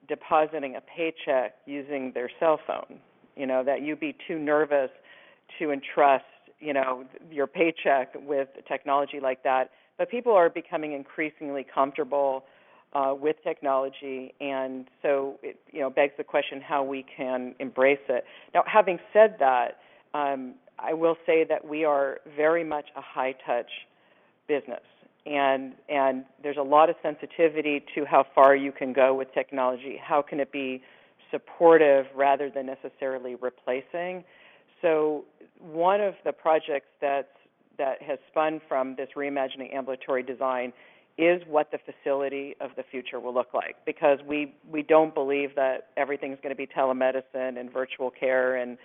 depositing 0.08 0.76
a 0.76 0.82
paycheck 0.82 1.56
using 1.66 2.12
their 2.14 2.30
cell 2.40 2.60
phone. 2.66 3.00
You 3.36 3.48
know, 3.48 3.64
that 3.64 3.82
you'd 3.82 4.00
be 4.00 4.16
too 4.28 4.38
nervous 4.38 4.92
to 5.60 5.72
entrust, 5.72 6.26
you 6.60 6.74
know, 6.74 7.06
your 7.32 7.48
paycheck 7.48 8.14
with 8.16 8.50
technology 8.68 9.20
like 9.20 9.44
that. 9.44 9.72
But 9.98 10.10
people 10.10 10.34
are 10.34 10.50
becoming 10.50 10.94
increasingly 10.94 11.66
comfortable 11.74 12.46
uh, 12.94 13.14
with 13.20 13.36
technology, 13.44 14.34
and 14.40 14.88
so 15.02 15.40
it, 15.42 15.60
you 15.72 15.80
know, 15.80 15.90
begs 15.90 16.14
the 16.18 16.24
question 16.24 16.62
how 16.62 16.84
we 16.84 17.04
can 17.18 17.56
embrace 17.60 18.00
it. 18.08 18.24
Now, 18.54 18.64
having 18.68 19.00
said 19.12 19.38
that, 19.40 19.80
um, 20.14 20.54
I 20.78 20.94
will 20.94 21.18
say 21.26 21.44
that 21.44 21.68
we 21.68 21.86
are 21.86 22.20
very 22.36 22.64
much 22.64 22.86
a 22.96 23.02
high 23.02 23.34
touch 23.46 23.70
business. 24.48 24.82
And 25.26 25.74
and 25.88 26.26
there's 26.42 26.58
a 26.58 26.64
lot 26.64 26.90
of 26.90 26.98
sensitivity 27.02 27.84
to 27.96 28.04
how 28.04 28.26
far 28.36 28.56
you 28.56 28.72
can 28.74 28.92
go 28.92 29.14
with 29.14 29.34
technology. 29.34 29.98
How 30.02 30.22
can 30.22 30.40
it 30.42 30.52
be 30.52 30.84
supportive 31.32 32.06
rather 32.16 32.50
than 32.50 32.66
necessarily 32.66 33.36
replacing? 33.36 34.24
So 34.82 35.26
one 35.60 36.02
of 36.02 36.16
the 36.26 36.32
projects 36.32 36.88
that's 37.02 37.28
that 37.78 38.02
has 38.04 38.20
spun 38.30 38.62
from 38.68 38.96
this 38.96 39.10
reimagining 39.18 39.74
ambulatory 39.74 40.22
design 40.22 40.74
is 41.18 41.42
what 41.48 41.72
the 41.72 41.78
facility 41.80 42.56
of 42.60 42.72
the 42.76 42.84
future 42.84 43.20
will 43.20 43.34
look 43.34 43.54
like 43.54 43.76
because 43.86 44.20
we 44.28 44.54
we 44.70 44.82
don't 44.82 45.14
believe 45.14 45.56
that 45.56 45.88
everything's 45.96 46.38
going 46.42 46.50
to 46.50 46.56
be 46.56 46.68
telemedicine 46.68 47.60
and 47.60 47.72
virtual 47.72 48.12
care 48.12 48.56
and 48.56 48.78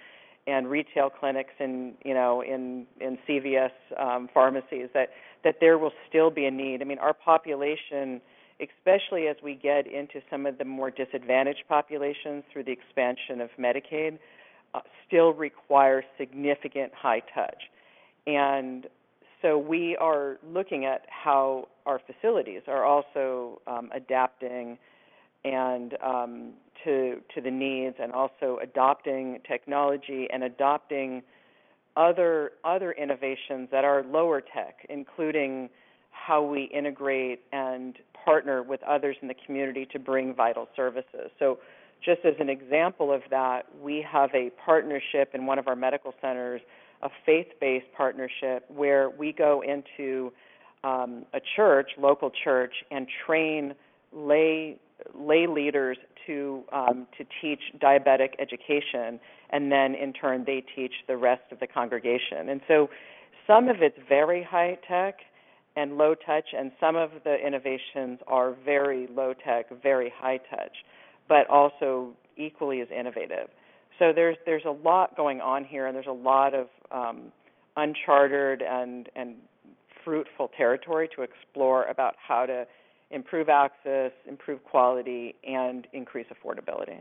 and 0.47 0.68
retail 0.68 1.11
clinics 1.11 1.52
and 1.59 1.95
you 2.04 2.14
know 2.14 2.42
in 2.42 2.87
in 3.00 3.18
CVS 3.28 3.71
um, 3.99 4.28
pharmacies 4.33 4.88
that 4.95 5.11
that 5.45 5.57
there 5.61 5.78
will 5.78 5.92
still 6.09 6.30
be 6.30 6.45
a 6.47 6.50
need. 6.50 6.83
I 6.83 6.85
mean, 6.85 6.99
our 6.99 7.14
population, 7.14 8.21
especially 8.61 9.29
as 9.29 9.37
we 9.43 9.55
get 9.55 9.87
into 9.87 10.21
some 10.31 10.47
of 10.47 10.59
the 10.59 10.65
more 10.65 10.91
disadvantaged 10.91 11.65
populations 11.69 12.45
through 12.53 12.65
the 12.65 12.73
expansion 12.73 13.41
of 13.41 13.50
Medicaid, 13.59 14.19
uh, 14.75 14.81
still 15.07 15.33
require 15.33 16.05
significant 16.19 16.93
high 16.95 17.23
touch, 17.35 17.65
and 18.27 18.87
so 19.41 19.57
we 19.57 19.97
are 19.97 20.38
looking 20.47 20.85
at 20.85 21.07
how 21.09 21.69
our 21.87 22.00
facilities 22.00 22.62
are 22.67 22.85
also 22.85 23.61
um, 23.67 23.91
adapting 23.95 24.79
and 25.45 25.97
um, 26.05 26.53
to 26.85 27.21
to 27.35 27.41
the 27.41 27.50
needs, 27.50 27.97
and 28.00 28.12
also 28.12 28.59
adopting 28.62 29.38
technology 29.49 30.27
and 30.33 30.43
adopting 30.43 31.23
other 31.97 32.53
other 32.65 32.93
innovations 32.93 33.69
that 33.71 33.85
are 33.85 34.05
lower 34.05 34.41
tech, 34.41 34.87
including 34.88 35.71
how 36.11 36.43
we 36.43 36.65
integrate 36.65 37.41
and 37.53 37.97
partner 38.28 38.62
with 38.62 38.82
others 38.82 39.16
in 39.23 39.28
the 39.28 39.35
community 39.47 39.88
to 39.90 39.99
bring 39.99 40.35
vital 40.35 40.68
services. 40.76 41.30
So, 41.38 41.58
just 42.04 42.20
as 42.26 42.35
an 42.38 42.50
example 42.50 43.11
of 43.11 43.23
that, 43.30 43.62
we 43.82 44.04
have 44.08 44.28
a 44.35 44.50
partnership 44.64 45.30
in 45.32 45.47
one 45.47 45.58
of 45.58 45.66
our 45.66 45.75
medical 45.75 46.12
centers, 46.20 46.61
a 47.02 47.08
faith-based 47.25 47.87
partnership 47.97 48.66
where 48.68 49.08
we 49.08 49.32
go 49.32 49.62
into 49.62 50.30
um, 50.85 51.25
a 51.32 51.40
church, 51.56 51.90
local 51.99 52.30
church, 52.44 52.75
and 52.90 53.06
train 53.26 53.75
lay 54.12 54.76
lay 55.14 55.47
leaders 55.47 55.97
to 56.26 56.62
um, 56.70 57.06
to 57.16 57.25
teach 57.40 57.61
diabetic 57.80 58.32
education, 58.38 59.18
and 59.50 59.73
then 59.73 59.94
in 59.94 60.12
turn 60.12 60.44
they 60.47 60.62
teach 60.76 60.92
the 61.08 61.16
rest 61.16 61.50
of 61.50 61.61
the 61.61 61.66
congregation. 61.66 62.50
And 62.50 62.61
so, 62.68 62.90
some 63.47 63.68
of 63.68 63.76
it's 63.80 63.99
very 64.06 64.42
high 64.42 64.78
tech 64.87 65.16
and 65.78 65.97
low 65.97 66.14
touch, 66.14 66.47
and 66.56 66.73
some 66.80 66.97
of 66.97 67.11
the 67.25 67.37
innovations 67.37 68.18
are 68.26 68.56
very 68.64 69.06
low 69.14 69.32
tech, 69.32 69.66
very 69.82 70.12
high 70.16 70.38
touch, 70.50 70.76
but 71.28 71.49
also 71.49 72.12
equally 72.37 72.80
as 72.80 72.88
innovative. 72.90 73.49
So 73.99 74.12
there's 74.14 74.37
there's 74.44 74.64
a 74.66 74.70
lot 74.70 75.16
going 75.16 75.40
on 75.40 75.64
here, 75.64 75.87
and 75.87 75.94
there's 75.94 76.06
a 76.06 76.12
lot 76.12 76.54
of 76.54 76.66
um, 76.90 77.32
uncharted 77.76 78.62
and 78.62 79.08
and 79.14 79.37
fruitful 80.04 80.50
territory 80.56 81.08
to 81.16 81.23
explore 81.23 81.85
about 81.85 82.14
how 82.26 82.47
to 82.47 82.66
improve 83.11 83.49
access, 83.49 84.12
improve 84.28 84.62
quality, 84.64 85.35
and 85.47 85.87
increase 85.92 86.26
affordability. 86.26 86.99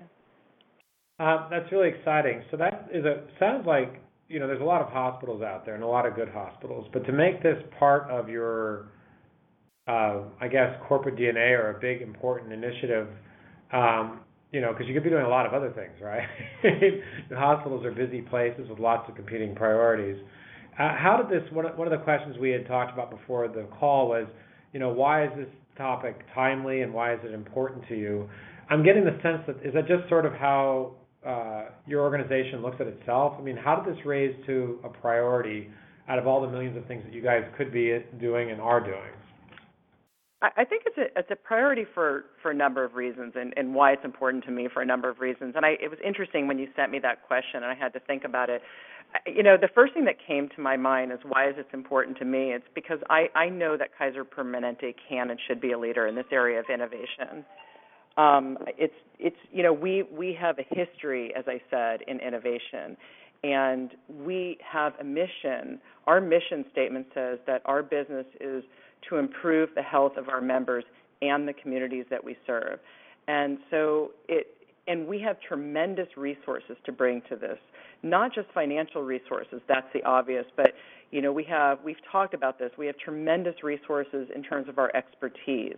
Uh, 1.20 1.50
that's 1.50 1.72
really 1.72 1.90
exciting. 1.90 2.44
So 2.52 2.58
that 2.58 2.90
is 2.94 3.06
a 3.06 3.24
sounds 3.40 3.66
like 3.66 4.02
you 4.28 4.40
know 4.40 4.48
there's 4.48 4.62
a 4.62 4.66
lot 4.66 4.82
of 4.82 4.90
hospitals 4.90 5.42
out 5.42 5.66
there 5.66 5.76
and 5.76 5.84
a 5.84 5.88
lot 5.88 6.06
of 6.06 6.16
good 6.16 6.30
hospitals, 6.30 6.88
but 6.94 7.06
to 7.06 7.12
make 7.12 7.42
this 7.42 7.62
part 7.80 8.10
of 8.10 8.30
your 8.30 8.90
uh, 9.88 10.24
I 10.42 10.48
guess 10.50 10.76
corporate 10.88 11.16
DNA 11.16 11.58
or 11.58 11.78
a 11.78 11.80
big 11.80 12.02
important 12.02 12.52
initiative, 12.52 13.08
um, 13.72 14.20
you 14.52 14.60
know, 14.60 14.74
because 14.74 14.86
you 14.88 14.94
could 14.94 15.04
be 15.04 15.10
doing 15.10 15.26
a 15.26 15.30
lot 15.30 15.46
of 15.46 15.54
other 15.54 15.72
things, 15.72 15.94
right? 16.02 16.28
the 17.30 17.36
hospitals 17.38 17.86
are 17.86 17.92
busy 17.92 18.22
places 18.22 18.70
with 18.70 18.80
lots 18.80 19.10
of 19.10 19.16
competing 19.16 19.56
priorities. 19.56 20.18
Uh, 20.78 20.96
how 20.96 21.18
did 21.18 21.30
this? 21.30 21.50
One 21.52 21.66
one 21.78 21.88
of 21.88 21.98
the 21.98 22.04
questions 22.04 22.38
we 22.38 22.52
had 22.52 22.68
talked 22.68 22.94
about 22.94 23.10
before 23.10 23.48
the 23.48 23.68
call 23.80 24.10
was, 24.10 24.28
you 24.74 24.80
know, 24.80 24.90
why 24.90 25.26
is 25.26 25.32
this 25.38 25.48
topic 25.78 26.20
timely 26.36 26.82
and 26.82 26.94
why 26.94 27.14
is 27.14 27.20
it 27.24 27.34
important 27.34 27.88
to 27.88 27.96
you? 27.96 28.30
I'm 28.70 28.84
getting 28.84 29.06
the 29.06 29.18
sense 29.24 29.42
that 29.48 29.66
is 29.66 29.74
that 29.74 29.88
just 29.88 30.08
sort 30.10 30.26
of 30.26 30.34
how 30.34 30.96
Uh, 31.28 31.72
your 31.86 32.02
organization 32.02 32.62
looks 32.62 32.78
at 32.80 32.88
itself. 32.88 33.34
I 33.38 33.42
mean, 33.42 33.58
how 33.58 33.76
did 33.76 33.94
this 33.94 34.06
raise 34.06 34.34
to 34.46 34.80
a 34.84 34.90
priority 34.90 35.70
out 36.08 36.20
of 36.20 36.26
all 36.26 36.42
the 36.42 36.48
millions 36.48 36.78
of 36.78 36.86
things 36.86 37.04
that 37.04 37.14
you 37.14 37.22
guys 37.22 37.44
could 37.58 37.74
be 37.74 38.00
doing 38.20 38.52
and 38.52 38.62
are 38.62 38.80
doing? 38.80 39.12
I 40.42 40.66
think 40.66 40.84
it's 40.86 40.98
a 41.00 41.20
it's 41.20 41.32
a 41.32 41.36
priority 41.36 41.84
for 41.96 42.26
for 42.44 42.52
a 42.52 42.54
number 42.54 42.84
of 42.84 42.94
reasons, 42.94 43.34
and 43.36 43.56
and 43.58 43.74
why 43.74 43.92
it's 43.92 44.06
important 44.06 44.46
to 44.46 44.52
me 44.52 44.70
for 44.72 44.84
a 44.84 44.86
number 44.86 45.10
of 45.10 45.20
reasons. 45.20 45.54
And 45.56 45.66
I 45.66 45.72
it 45.82 45.90
was 45.90 45.98
interesting 46.06 46.48
when 46.48 46.60
you 46.60 46.68
sent 46.76 46.92
me 46.92 47.00
that 47.00 47.26
question, 47.26 47.64
and 47.64 47.66
I 47.66 47.74
had 47.74 47.92
to 47.94 48.00
think 48.00 48.24
about 48.24 48.52
it 48.52 48.62
you 49.26 49.44
know, 49.44 49.58
the 49.60 49.70
first 49.74 49.94
thing 49.94 50.06
that 50.06 50.16
came 50.26 50.50
to 50.56 50.62
my 50.62 50.78
mind 50.78 51.12
is 51.12 51.20
why 51.28 51.50
is 51.50 51.56
this 51.56 51.66
important 51.74 52.18
to 52.18 52.26
me? 52.26 52.54
It's 52.54 52.68
because 52.76 53.00
I, 53.10 53.28
I 53.36 53.50
know 53.50 53.78
that 53.78 53.90
Kaiser 53.98 54.26
Permanente 54.26 54.94
can 55.10 55.30
and 55.30 55.40
should 55.48 55.62
be 55.62 55.72
a 55.72 55.80
leader 55.80 56.08
in 56.08 56.16
this 56.16 56.26
area 56.32 56.60
of 56.60 56.66
innovation. 56.74 57.46
Um, 58.18 58.58
it's 58.78 58.94
it's 59.20 59.38
you 59.52 59.64
know 59.64 59.74
we 59.74 60.04
we 60.04 60.34
have 60.40 60.58
a 60.60 60.66
history, 60.76 61.34
as 61.36 61.46
I 61.48 61.62
said, 61.70 62.02
in 62.08 62.20
innovation, 62.20 62.98
and 63.44 63.92
we 64.10 64.58
have 64.70 64.94
a 65.00 65.04
mission. 65.04 65.80
Our 66.06 66.22
mission 66.22 66.66
statement 66.72 67.08
says 67.14 67.40
that 67.48 67.62
our 67.66 67.84
business 67.84 68.26
is 68.42 68.64
to 69.10 69.18
improve 69.18 69.70
the 69.76 69.84
health 69.84 70.18
of 70.18 70.30
our 70.30 70.42
members 70.42 70.84
and 71.22 71.48
the 71.48 71.54
communities 71.54 72.06
that 72.10 72.24
we 72.24 72.36
serve, 72.46 72.80
and 73.28 73.60
so 73.70 74.12
it 74.28 74.48
and 74.88 75.06
we 75.06 75.20
have 75.20 75.38
tremendous 75.42 76.08
resources 76.16 76.78
to 76.86 76.92
bring 76.92 77.22
to 77.30 77.36
this 77.36 77.60
not 78.04 78.34
just 78.34 78.48
financial 78.54 79.02
resources, 79.04 79.62
that's 79.68 79.88
the 79.94 80.04
obvious, 80.04 80.46
but 80.56 80.74
you 81.12 81.22
know, 81.22 81.32
we 81.32 81.44
have 81.46 81.80
we've 81.84 82.04
talked 82.12 82.34
about 82.34 82.60
this. 82.60 82.72
We 82.78 82.86
have 82.88 82.98
tremendous 82.98 83.64
resources 83.64 84.28
in 84.36 84.44
terms 84.44 84.68
of 84.68 84.78
our 84.78 84.92
expertise, 84.96 85.78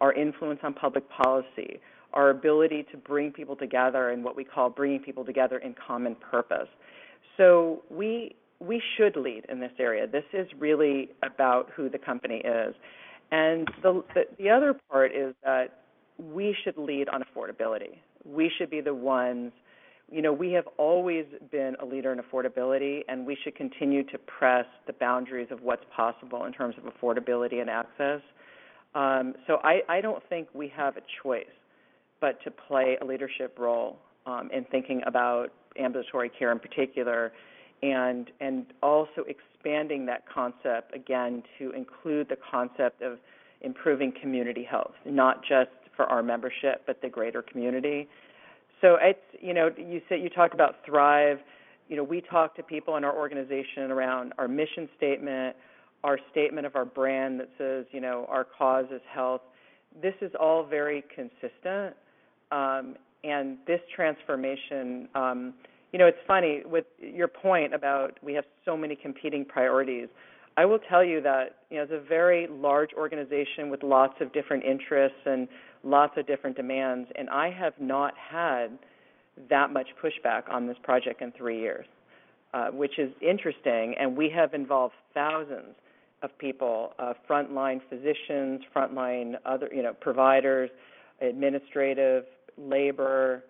our 0.00 0.12
influence 0.12 0.60
on 0.62 0.74
public 0.74 1.08
policy, 1.10 1.80
our 2.12 2.30
ability 2.30 2.86
to 2.90 2.96
bring 2.96 3.32
people 3.32 3.56
together 3.56 4.10
and 4.10 4.24
what 4.24 4.36
we 4.36 4.44
call 4.44 4.70
bringing 4.70 5.00
people 5.00 5.24
together 5.24 5.58
in 5.58 5.74
common 5.74 6.14
purpose. 6.16 6.68
So 7.36 7.82
we 7.90 8.34
we 8.60 8.82
should 8.96 9.14
lead 9.16 9.44
in 9.48 9.60
this 9.60 9.70
area. 9.78 10.06
This 10.06 10.24
is 10.32 10.48
really 10.58 11.10
about 11.22 11.70
who 11.76 11.88
the 11.88 11.98
company 11.98 12.38
is. 12.38 12.74
And 13.30 13.68
the, 13.82 14.02
the, 14.14 14.22
the 14.36 14.50
other 14.50 14.74
part 14.90 15.12
is 15.14 15.32
that 15.44 15.84
we 16.18 16.56
should 16.64 16.76
lead 16.76 17.08
on 17.08 17.22
affordability 17.22 17.98
we 18.28 18.50
should 18.56 18.70
be 18.70 18.80
the 18.80 18.94
ones. 18.94 19.52
You 20.10 20.22
know, 20.22 20.32
we 20.32 20.52
have 20.52 20.66
always 20.78 21.26
been 21.50 21.76
a 21.80 21.84
leader 21.84 22.12
in 22.12 22.18
affordability, 22.18 23.02
and 23.08 23.26
we 23.26 23.36
should 23.42 23.54
continue 23.56 24.02
to 24.04 24.18
press 24.18 24.66
the 24.86 24.92
boundaries 24.94 25.48
of 25.50 25.62
what's 25.62 25.84
possible 25.94 26.44
in 26.44 26.52
terms 26.52 26.76
of 26.78 26.92
affordability 26.92 27.60
and 27.60 27.68
access. 27.68 28.20
Um, 28.94 29.34
so 29.46 29.58
I, 29.62 29.80
I 29.88 30.00
don't 30.00 30.22
think 30.28 30.48
we 30.54 30.68
have 30.76 30.96
a 30.96 31.02
choice 31.22 31.44
but 32.20 32.42
to 32.42 32.50
play 32.50 32.96
a 33.00 33.04
leadership 33.04 33.56
role 33.58 33.98
um, 34.26 34.50
in 34.52 34.64
thinking 34.64 35.02
about 35.06 35.48
ambulatory 35.78 36.28
care 36.28 36.52
in 36.52 36.58
particular, 36.58 37.32
and 37.82 38.30
and 38.40 38.66
also 38.82 39.24
expanding 39.28 40.06
that 40.06 40.24
concept 40.32 40.94
again 40.94 41.42
to 41.58 41.70
include 41.70 42.28
the 42.28 42.36
concept 42.50 43.02
of 43.02 43.18
improving 43.60 44.12
community 44.20 44.64
health, 44.68 44.94
not 45.04 45.42
just 45.42 45.70
for 45.96 46.06
our 46.06 46.22
membership 46.22 46.82
but 46.86 47.00
the 47.02 47.08
greater 47.08 47.42
community. 47.42 48.08
So 48.80 48.96
it's 49.00 49.18
you 49.40 49.54
know 49.54 49.70
you 49.76 50.00
said 50.08 50.20
you 50.20 50.28
talked 50.28 50.54
about 50.54 50.76
Thrive. 50.84 51.38
You 51.88 51.96
know 51.96 52.04
we 52.04 52.20
talk 52.20 52.56
to 52.56 52.62
people 52.62 52.96
in 52.96 53.04
our 53.04 53.16
organization 53.16 53.90
around 53.90 54.32
our 54.38 54.48
mission 54.48 54.88
statement, 54.96 55.56
our 56.04 56.18
statement 56.30 56.66
of 56.66 56.76
our 56.76 56.84
brand 56.84 57.40
that 57.40 57.48
says 57.58 57.86
you 57.92 58.00
know 58.00 58.26
our 58.28 58.44
cause 58.44 58.86
is 58.92 59.00
health. 59.12 59.42
This 60.00 60.14
is 60.20 60.30
all 60.38 60.64
very 60.64 61.04
consistent, 61.14 61.96
um, 62.52 62.96
and 63.24 63.58
this 63.66 63.80
transformation. 63.94 65.08
Um, 65.14 65.54
you 65.92 65.98
know, 65.98 66.06
it's 66.06 66.18
funny 66.26 66.62
with 66.66 66.84
your 67.00 67.28
point 67.28 67.74
about 67.74 68.18
we 68.22 68.34
have 68.34 68.44
so 68.64 68.76
many 68.76 68.94
competing 68.94 69.44
priorities. 69.44 70.08
I 70.56 70.64
will 70.64 70.80
tell 70.80 71.04
you 71.04 71.22
that 71.22 71.56
you 71.70 71.78
know, 71.78 71.84
as 71.84 71.90
a 71.90 72.00
very 72.00 72.46
large 72.50 72.90
organization 72.94 73.70
with 73.70 73.82
lots 73.82 74.14
of 74.20 74.32
different 74.32 74.64
interests 74.64 75.18
and 75.24 75.48
lots 75.84 76.14
of 76.16 76.26
different 76.26 76.56
demands, 76.56 77.08
and 77.16 77.30
I 77.30 77.50
have 77.50 77.74
not 77.80 78.14
had 78.16 78.78
that 79.48 79.72
much 79.72 79.86
pushback 80.02 80.50
on 80.50 80.66
this 80.66 80.76
project 80.82 81.22
in 81.22 81.32
three 81.32 81.60
years, 81.60 81.86
uh, 82.54 82.68
which 82.68 82.98
is 82.98 83.10
interesting. 83.22 83.94
And 83.98 84.16
we 84.16 84.28
have 84.30 84.52
involved 84.52 84.94
thousands 85.14 85.76
of 86.22 86.36
people, 86.38 86.94
uh, 86.98 87.14
frontline 87.28 87.80
physicians, 87.88 88.62
frontline 88.74 89.34
other, 89.44 89.68
you 89.72 89.82
know, 89.82 89.92
providers, 89.92 90.70
administrative, 91.20 92.24
labor, 92.56 93.44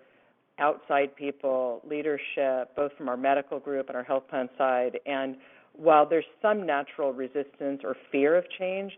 outside 0.59 1.15
people, 1.17 1.81
leadership, 1.89 2.75
both 2.77 2.93
from 2.97 3.09
our 3.09 3.17
medical 3.17 3.59
group 3.59 3.89
and 3.89 3.97
our 3.97 4.03
health 4.03 4.25
plan 4.29 4.49
side. 4.59 4.99
And 5.07 5.37
while 5.73 6.07
there's 6.09 6.25
some 6.43 6.67
natural 6.67 7.13
resistance 7.13 7.83
or 7.85 7.97
fear 8.11 8.37
of 8.37 8.45
change, 8.59 8.93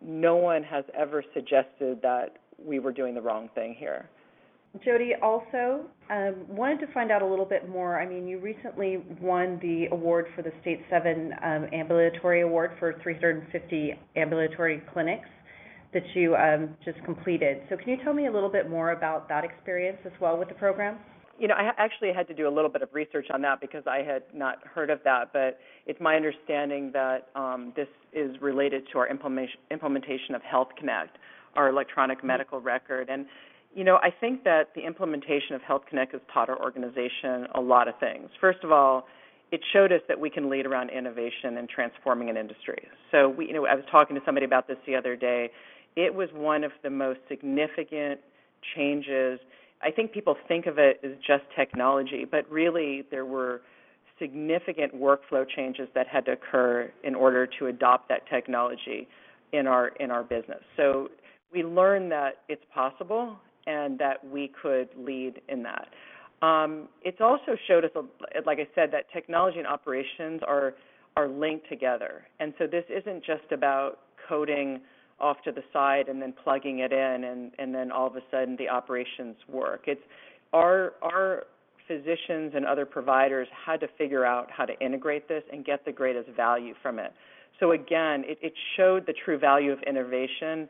no 0.00 0.36
one 0.36 0.62
has 0.62 0.84
ever 0.96 1.24
suggested 1.34 2.00
that 2.02 2.38
we 2.58 2.78
were 2.78 2.92
doing 2.92 3.14
the 3.14 3.20
wrong 3.20 3.48
thing 3.54 3.74
here. 3.78 4.08
Jody, 4.84 5.12
also 5.20 5.84
um, 6.10 6.34
wanted 6.48 6.80
to 6.80 6.92
find 6.94 7.10
out 7.10 7.20
a 7.20 7.26
little 7.26 7.44
bit 7.44 7.68
more. 7.68 8.00
I 8.00 8.08
mean, 8.08 8.26
you 8.26 8.38
recently 8.38 9.04
won 9.20 9.58
the 9.60 9.86
award 9.92 10.26
for 10.34 10.40
the 10.40 10.52
Stage 10.62 10.80
7 10.88 11.32
um, 11.44 11.66
Ambulatory 11.72 12.40
Award 12.40 12.72
for 12.78 12.98
350 13.02 13.94
ambulatory 14.16 14.82
clinics 14.92 15.28
that 15.92 16.02
you 16.14 16.34
um, 16.36 16.70
just 16.86 17.02
completed. 17.04 17.58
So, 17.68 17.76
can 17.76 17.90
you 17.90 17.98
tell 18.02 18.14
me 18.14 18.28
a 18.28 18.32
little 18.32 18.48
bit 18.48 18.70
more 18.70 18.92
about 18.92 19.28
that 19.28 19.44
experience 19.44 19.98
as 20.06 20.12
well 20.20 20.38
with 20.38 20.48
the 20.48 20.54
program? 20.54 20.98
You 21.38 21.48
know, 21.48 21.54
I 21.54 21.70
actually 21.76 22.12
had 22.14 22.26
to 22.28 22.34
do 22.34 22.48
a 22.48 22.52
little 22.54 22.70
bit 22.70 22.80
of 22.80 22.88
research 22.92 23.26
on 23.32 23.42
that 23.42 23.60
because 23.60 23.82
I 23.86 23.98
had 23.98 24.22
not 24.32 24.58
heard 24.66 24.88
of 24.88 25.00
that, 25.04 25.34
but 25.34 25.58
it's 25.86 26.00
my 26.00 26.14
understanding 26.14 26.92
that 26.92 27.28
um, 27.34 27.74
this 27.76 27.88
is 28.14 28.40
related 28.40 28.84
to 28.92 28.98
our 28.98 29.08
implementation 29.08 30.34
of 30.34 30.42
Health 30.42 30.68
Connect, 30.78 31.18
our 31.56 31.68
electronic 31.68 32.24
medical 32.24 32.60
record. 32.60 33.10
And, 33.10 33.26
you 33.74 33.84
know, 33.84 33.96
I 34.02 34.10
think 34.10 34.44
that 34.44 34.68
the 34.74 34.82
implementation 34.82 35.54
of 35.54 35.62
Health 35.62 35.82
Connect 35.88 36.12
has 36.12 36.20
taught 36.32 36.48
our 36.48 36.60
organization 36.62 37.46
a 37.54 37.60
lot 37.60 37.88
of 37.88 37.94
things. 37.98 38.28
First 38.40 38.64
of 38.64 38.72
all, 38.72 39.06
it 39.50 39.60
showed 39.72 39.92
us 39.92 40.00
that 40.08 40.18
we 40.18 40.30
can 40.30 40.48
lead 40.48 40.66
around 40.66 40.90
innovation 40.90 41.58
and 41.58 41.68
transforming 41.68 42.30
an 42.30 42.36
industry. 42.36 42.88
So 43.10 43.28
we, 43.28 43.46
you 43.46 43.52
know, 43.52 43.66
I 43.66 43.74
was 43.74 43.84
talking 43.90 44.16
to 44.16 44.22
somebody 44.24 44.46
about 44.46 44.66
this 44.66 44.78
the 44.86 44.96
other 44.96 45.16
day. 45.16 45.50
It 45.94 46.14
was 46.14 46.28
one 46.32 46.64
of 46.64 46.72
the 46.82 46.90
most 46.90 47.20
significant 47.28 48.20
changes. 48.74 49.38
I 49.82 49.90
think 49.90 50.12
people 50.12 50.36
think 50.48 50.66
of 50.66 50.78
it 50.78 51.00
as 51.04 51.12
just 51.26 51.44
technology, 51.54 52.24
but 52.30 52.50
really 52.50 53.04
there 53.10 53.26
were 53.26 53.60
significant 54.18 54.94
workflow 54.94 55.46
changes 55.48 55.88
that 55.94 56.06
had 56.06 56.24
to 56.26 56.32
occur 56.32 56.90
in 57.04 57.14
order 57.14 57.46
to 57.58 57.66
adopt 57.66 58.08
that 58.08 58.26
technology 58.28 59.08
in 59.52 59.66
our 59.66 59.88
in 60.00 60.10
our 60.10 60.22
business. 60.22 60.60
So 60.76 61.08
we 61.52 61.62
learned 61.62 62.10
that 62.12 62.38
it's 62.48 62.64
possible 62.72 63.36
and 63.66 63.98
that 63.98 64.24
we 64.26 64.52
could 64.60 64.88
lead 64.96 65.40
in 65.48 65.62
that. 65.62 65.88
Um, 66.46 66.88
it's 67.02 67.20
also 67.20 67.56
showed 67.68 67.84
us, 67.84 67.90
like 68.44 68.58
I 68.58 68.66
said, 68.74 68.90
that 68.92 69.04
technology 69.12 69.58
and 69.58 69.66
operations 69.66 70.40
are 70.46 70.74
are 71.14 71.28
linked 71.28 71.68
together, 71.68 72.26
and 72.40 72.54
so 72.58 72.66
this 72.66 72.84
isn't 72.88 73.22
just 73.24 73.52
about 73.52 73.98
coding 74.28 74.80
off 75.20 75.36
to 75.44 75.52
the 75.52 75.62
side 75.72 76.08
and 76.08 76.20
then 76.20 76.32
plugging 76.42 76.80
it 76.80 76.92
in, 76.92 77.24
and 77.24 77.52
and 77.58 77.74
then 77.74 77.92
all 77.92 78.06
of 78.06 78.16
a 78.16 78.22
sudden 78.30 78.56
the 78.56 78.68
operations 78.68 79.36
work. 79.48 79.84
It's 79.86 80.00
our 80.52 80.94
our 81.02 81.44
physicians 81.86 82.52
and 82.54 82.64
other 82.64 82.86
providers 82.86 83.48
had 83.66 83.80
to 83.80 83.88
figure 83.98 84.24
out 84.24 84.50
how 84.50 84.64
to 84.64 84.78
integrate 84.80 85.28
this 85.28 85.42
and 85.52 85.64
get 85.64 85.84
the 85.84 85.92
greatest 85.92 86.28
value 86.30 86.74
from 86.82 86.98
it. 86.98 87.12
So 87.60 87.72
again, 87.72 88.24
it, 88.26 88.38
it 88.40 88.52
showed 88.76 89.06
the 89.06 89.14
true 89.24 89.38
value 89.38 89.72
of 89.72 89.78
innovation 89.82 90.68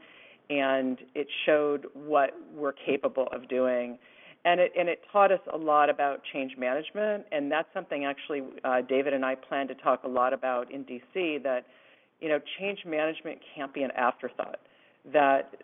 and 0.51 0.99
it 1.15 1.27
showed 1.47 1.87
what 1.95 2.31
we're 2.55 2.73
capable 2.73 3.29
of 3.33 3.49
doing. 3.49 3.99
And 4.45 4.61
it, 4.61 4.73
and 4.77 4.89
it 4.89 5.01
taught 5.13 5.31
us 5.31 5.41
a 5.53 5.57
lot 5.57 5.89
about 5.89 6.21
change 6.33 6.57
management, 6.59 7.27
and 7.31 7.51
that's 7.51 7.69
something 7.73 8.05
actually 8.05 8.43
uh, 8.65 8.81
David 8.89 9.13
and 9.15 9.25
I 9.25 9.37
plan 9.37 9.69
to 9.69 9.75
talk 9.77 10.03
a 10.05 10.09
lot 10.09 10.33
about 10.33 10.73
in 10.73 10.85
DC. 10.85 11.43
That 11.45 11.65
you 12.21 12.29
know, 12.29 12.41
change 12.59 12.81
management 12.85 13.39
can't 13.55 13.73
be 13.73 13.83
an 13.83 13.93
afterthought. 13.93 14.59
That 15.13 15.63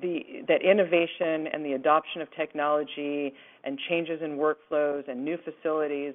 the 0.00 0.44
that 0.48 0.62
innovation 0.62 1.48
and 1.52 1.64
the 1.64 1.72
adoption 1.72 2.20
of 2.20 2.28
technology 2.36 3.34
and 3.64 3.78
changes 3.88 4.20
in 4.22 4.36
workflows 4.36 5.08
and 5.08 5.24
new 5.24 5.38
facilities 5.38 6.14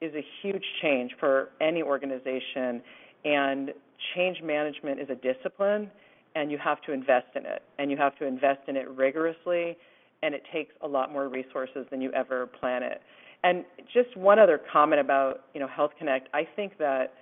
is 0.00 0.14
a 0.14 0.24
huge 0.42 0.64
change 0.82 1.12
for 1.18 1.50
any 1.60 1.82
organization 1.82 2.82
and 3.24 3.72
change 4.14 4.40
management 4.42 5.00
is 5.00 5.08
a 5.10 5.14
discipline 5.14 5.90
and 6.34 6.50
you 6.50 6.58
have 6.58 6.80
to 6.82 6.92
invest 6.92 7.28
in 7.34 7.44
it 7.46 7.62
and 7.78 7.90
you 7.90 7.96
have 7.96 8.16
to 8.18 8.26
invest 8.26 8.60
in 8.68 8.76
it 8.76 8.88
rigorously 8.90 9.76
and 10.22 10.34
it 10.34 10.42
takes 10.52 10.72
a 10.82 10.88
lot 10.88 11.12
more 11.12 11.28
resources 11.28 11.86
than 11.90 12.00
you 12.00 12.10
ever 12.12 12.46
plan 12.46 12.82
it. 12.82 13.00
And 13.44 13.64
just 13.92 14.16
one 14.16 14.38
other 14.38 14.60
comment 14.72 15.00
about 15.00 15.44
you 15.54 15.60
know 15.60 15.68
health 15.68 15.92
connect. 15.98 16.28
I 16.34 16.46
think 16.56 16.76
that 16.78 17.14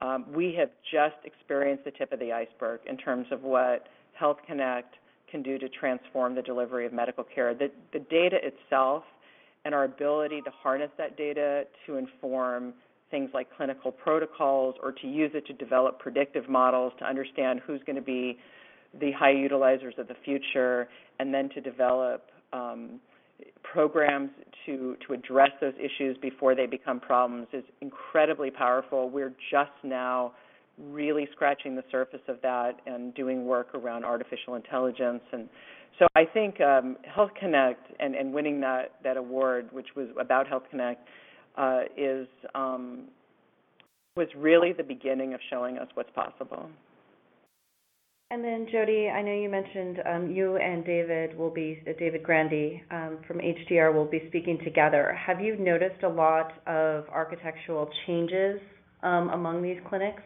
um, 0.00 0.24
we 0.32 0.54
have 0.58 0.70
just 0.90 1.16
experienced 1.24 1.84
the 1.84 1.90
tip 1.90 2.12
of 2.12 2.20
the 2.20 2.32
iceberg 2.32 2.80
in 2.86 2.96
terms 2.96 3.26
of 3.32 3.42
what 3.42 3.86
health 4.12 4.38
connect 4.46 4.94
can 5.30 5.42
do 5.42 5.58
to 5.58 5.68
transform 5.68 6.34
the 6.34 6.42
delivery 6.42 6.86
of 6.86 6.92
medical 6.92 7.24
care. 7.24 7.54
The, 7.54 7.70
the 7.92 7.98
data 7.98 8.36
itself 8.42 9.02
and 9.64 9.74
our 9.74 9.84
ability 9.84 10.40
to 10.42 10.50
harness 10.50 10.90
that 10.96 11.16
data 11.16 11.64
to 11.86 11.96
inform 11.96 12.72
things 13.10 13.30
like 13.32 13.48
clinical 13.56 13.90
protocols 13.90 14.74
or 14.82 14.92
to 14.92 15.06
use 15.06 15.30
it 15.34 15.46
to 15.46 15.52
develop 15.52 15.98
predictive 15.98 16.48
models 16.48 16.92
to 16.98 17.04
understand 17.04 17.60
who's 17.66 17.80
going 17.86 17.96
to 17.96 18.02
be 18.02 18.38
the 19.00 19.12
high 19.12 19.32
utilizers 19.32 19.96
of 19.98 20.08
the 20.08 20.16
future, 20.24 20.88
and 21.18 21.32
then 21.32 21.50
to 21.50 21.60
develop 21.60 22.30
um, 22.52 23.00
programs 23.62 24.30
to 24.64 24.96
to 25.06 25.12
address 25.12 25.50
those 25.60 25.74
issues 25.78 26.16
before 26.22 26.54
they 26.54 26.66
become 26.66 26.98
problems 26.98 27.46
is 27.52 27.64
incredibly 27.80 28.50
powerful. 28.50 29.10
We're 29.10 29.34
just 29.50 29.70
now 29.82 30.32
really 30.78 31.28
scratching 31.32 31.76
the 31.76 31.84
surface 31.90 32.20
of 32.28 32.40
that 32.42 32.80
and 32.86 33.14
doing 33.14 33.44
work 33.44 33.74
around 33.74 34.04
artificial 34.04 34.54
intelligence 34.54 35.22
and 35.32 35.48
so 35.98 36.06
I 36.14 36.24
think 36.24 36.60
um, 36.60 36.96
Health 37.12 37.30
Connect 37.38 37.80
and, 37.98 38.14
and 38.14 38.32
winning 38.32 38.60
that, 38.60 38.92
that 39.02 39.16
award, 39.16 39.68
which 39.72 39.88
was 39.96 40.08
about 40.18 40.46
Health 40.46 40.62
Connect, 40.70 41.00
uh, 41.58 41.80
is 41.96 42.26
um, 42.54 43.08
was 44.16 44.28
really 44.36 44.72
the 44.72 44.82
beginning 44.82 45.34
of 45.34 45.40
showing 45.50 45.78
us 45.78 45.88
what's 45.94 46.10
possible. 46.10 46.68
And 48.30 48.44
then 48.44 48.66
Jody, 48.70 49.08
I 49.08 49.22
know 49.22 49.32
you 49.32 49.48
mentioned 49.48 50.00
um, 50.06 50.30
you 50.30 50.56
and 50.56 50.84
David 50.84 51.36
will 51.36 51.50
be 51.50 51.82
uh, 51.88 51.92
David 51.98 52.22
Grandy 52.22 52.82
um, 52.90 53.18
from 53.26 53.38
HDR 53.38 53.94
will 53.94 54.04
be 54.04 54.22
speaking 54.28 54.58
together. 54.62 55.18
Have 55.26 55.40
you 55.40 55.56
noticed 55.56 56.02
a 56.02 56.08
lot 56.08 56.52
of 56.66 57.08
architectural 57.08 57.88
changes 58.06 58.60
um, 59.02 59.30
among 59.30 59.62
these 59.62 59.78
clinics? 59.88 60.22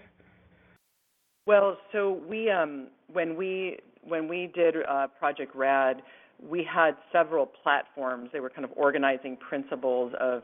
Well, 1.47 1.77
so 1.93 2.21
we 2.29 2.51
um, 2.51 2.89
when 3.13 3.37
we 3.37 3.79
when 4.03 4.27
we 4.27 4.51
did 4.53 4.75
uh, 4.89 5.07
Project 5.19 5.55
RAD, 5.55 6.03
we 6.41 6.67
had 6.69 6.93
several 7.13 7.47
platforms. 7.47 8.31
They 8.33 8.41
were 8.41 8.51
kind 8.51 8.65
of 8.65 8.73
organizing 8.77 9.37
principles 9.37 10.13
of 10.21 10.43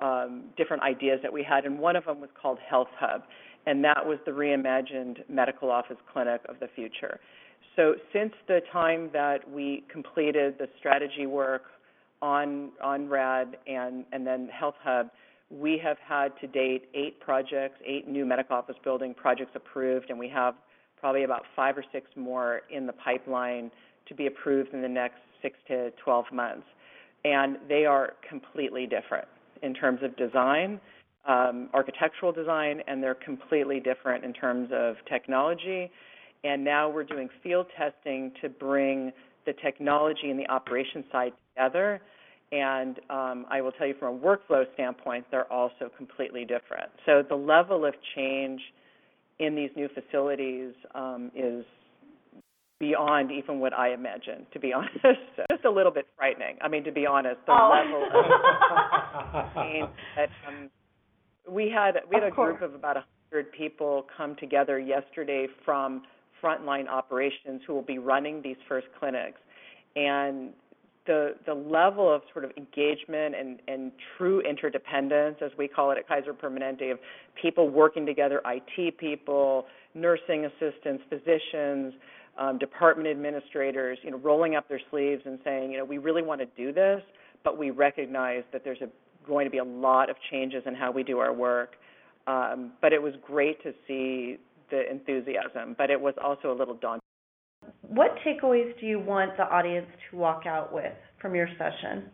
um, 0.00 0.44
different 0.56 0.82
ideas 0.82 1.20
that 1.22 1.32
we 1.32 1.42
had, 1.42 1.64
and 1.64 1.78
one 1.78 1.96
of 1.96 2.04
them 2.04 2.20
was 2.20 2.30
called 2.40 2.58
Health 2.68 2.88
Hub, 2.98 3.22
and 3.66 3.82
that 3.84 4.06
was 4.06 4.18
the 4.26 4.32
reimagined 4.32 5.28
medical 5.28 5.70
office 5.70 5.96
clinic 6.12 6.40
of 6.48 6.60
the 6.60 6.68
future. 6.74 7.20
So, 7.74 7.94
since 8.12 8.32
the 8.46 8.60
time 8.72 9.10
that 9.12 9.50
we 9.50 9.84
completed 9.90 10.56
the 10.58 10.68
strategy 10.78 11.26
work 11.26 11.62
on 12.22 12.70
on 12.82 13.08
RAD 13.08 13.56
and 13.66 14.04
and 14.12 14.26
then 14.26 14.48
Health 14.48 14.76
Hub, 14.82 15.10
we 15.50 15.78
have 15.82 15.98
had 15.98 16.32
to 16.40 16.46
date 16.46 16.88
eight 16.94 17.20
projects, 17.20 17.78
eight 17.84 18.08
new 18.08 18.24
medical 18.24 18.56
office 18.56 18.76
building 18.82 19.14
projects 19.14 19.52
approved, 19.54 20.10
and 20.10 20.18
we 20.18 20.28
have 20.28 20.54
probably 20.98 21.24
about 21.24 21.42
five 21.54 21.76
or 21.76 21.84
six 21.92 22.08
more 22.16 22.62
in 22.70 22.86
the 22.86 22.92
pipeline 22.92 23.70
to 24.08 24.14
be 24.14 24.26
approved 24.26 24.72
in 24.72 24.82
the 24.82 24.88
next 24.88 25.18
six 25.42 25.56
to 25.68 25.90
12 26.02 26.26
months. 26.32 26.66
And 27.24 27.58
they 27.68 27.84
are 27.84 28.14
completely 28.28 28.86
different 28.86 29.28
in 29.62 29.74
terms 29.74 30.00
of 30.02 30.16
design, 30.16 30.80
um, 31.26 31.68
architectural 31.74 32.32
design, 32.32 32.82
and 32.86 33.02
they're 33.02 33.14
completely 33.14 33.80
different 33.80 34.24
in 34.24 34.32
terms 34.32 34.70
of 34.72 34.96
technology. 35.08 35.90
And 36.44 36.64
now 36.64 36.88
we're 36.88 37.04
doing 37.04 37.28
field 37.42 37.66
testing 37.76 38.32
to 38.42 38.48
bring 38.48 39.12
the 39.46 39.52
technology 39.54 40.30
and 40.30 40.38
the 40.38 40.48
operation 40.48 41.04
side 41.10 41.32
together. 41.54 42.00
And 42.52 43.00
um, 43.10 43.46
I 43.50 43.60
will 43.60 43.72
tell 43.72 43.86
you 43.86 43.94
from 43.98 44.16
a 44.16 44.18
workflow 44.18 44.64
standpoint, 44.74 45.26
they're 45.30 45.52
also 45.52 45.90
completely 45.96 46.44
different. 46.44 46.90
So 47.04 47.22
the 47.28 47.34
level 47.34 47.84
of 47.84 47.94
change 48.14 48.60
in 49.38 49.54
these 49.54 49.70
new 49.76 49.88
facilities 49.88 50.72
um, 50.94 51.30
is 51.34 51.64
beyond 52.78 53.32
even 53.32 53.58
what 53.58 53.72
I 53.72 53.92
imagined, 53.92 54.46
to 54.52 54.60
be 54.60 54.72
honest. 54.74 55.20
Just 55.50 55.64
a 55.64 55.70
little 55.70 55.92
bit 55.92 56.06
frightening. 56.16 56.56
I 56.60 56.68
mean, 56.68 56.84
to 56.84 56.92
be 56.92 57.06
honest, 57.06 57.38
the 57.46 57.52
oh. 57.52 57.72
level 57.72 58.04
of 58.04 59.54
change 59.54 59.88
that 60.16 60.28
um, 60.46 60.70
we 61.48 61.70
had 61.70 61.94
we 62.10 62.16
had 62.16 62.24
of 62.24 62.32
a 62.32 62.34
course. 62.34 62.58
group 62.58 62.70
of 62.70 62.74
about 62.74 62.96
a 62.96 63.04
100 63.30 63.52
people 63.52 64.06
come 64.16 64.36
together 64.36 64.78
yesterday 64.78 65.46
from 65.64 66.02
frontline 66.42 66.88
operations 66.88 67.62
who 67.66 67.74
will 67.74 67.82
be 67.82 67.98
running 67.98 68.42
these 68.42 68.56
first 68.68 68.86
clinics. 68.98 69.40
And 69.94 70.50
the 71.06 71.34
the 71.46 71.54
level 71.54 72.12
of 72.12 72.22
sort 72.32 72.44
of 72.44 72.50
engagement 72.56 73.34
and, 73.34 73.60
and 73.68 73.92
true 74.18 74.40
interdependence, 74.40 75.36
as 75.40 75.50
we 75.56 75.68
call 75.68 75.90
it 75.92 75.98
at 75.98 76.08
Kaiser 76.08 76.34
Permanente, 76.34 76.92
of 76.92 76.98
people 77.40 77.70
working 77.70 78.04
together, 78.04 78.42
IT 78.44 78.98
people, 78.98 79.66
nursing 79.94 80.44
assistants, 80.46 81.02
physicians, 81.08 81.94
um, 82.38 82.58
department 82.58 83.08
administrators, 83.08 83.98
you 84.02 84.10
know, 84.10 84.18
rolling 84.18 84.56
up 84.56 84.68
their 84.68 84.80
sleeves 84.90 85.22
and 85.24 85.38
saying, 85.44 85.72
you 85.72 85.78
know, 85.78 85.84
we 85.84 85.98
really 85.98 86.22
want 86.22 86.40
to 86.40 86.46
do 86.56 86.72
this, 86.72 87.02
but 87.44 87.58
we 87.58 87.70
recognize 87.70 88.42
that 88.52 88.62
there's 88.64 88.80
a, 88.80 88.88
going 89.26 89.46
to 89.46 89.50
be 89.50 89.58
a 89.58 89.64
lot 89.64 90.10
of 90.10 90.16
changes 90.30 90.62
in 90.66 90.74
how 90.74 90.90
we 90.90 91.02
do 91.02 91.18
our 91.18 91.32
work. 91.32 91.76
Um, 92.26 92.72
but 92.82 92.92
it 92.92 93.00
was 93.00 93.14
great 93.24 93.62
to 93.62 93.72
see 93.86 94.38
the 94.70 94.90
enthusiasm, 94.90 95.76
but 95.78 95.90
it 95.90 96.00
was 96.00 96.14
also 96.22 96.52
a 96.52 96.56
little 96.56 96.74
daunting. 96.74 97.00
What 97.82 98.16
takeaways 98.26 98.78
do 98.80 98.86
you 98.86 98.98
want 98.98 99.36
the 99.36 99.44
audience 99.44 99.86
to 100.10 100.16
walk 100.16 100.44
out 100.46 100.72
with 100.72 100.92
from 101.20 101.34
your 101.34 101.48
session? 101.56 102.10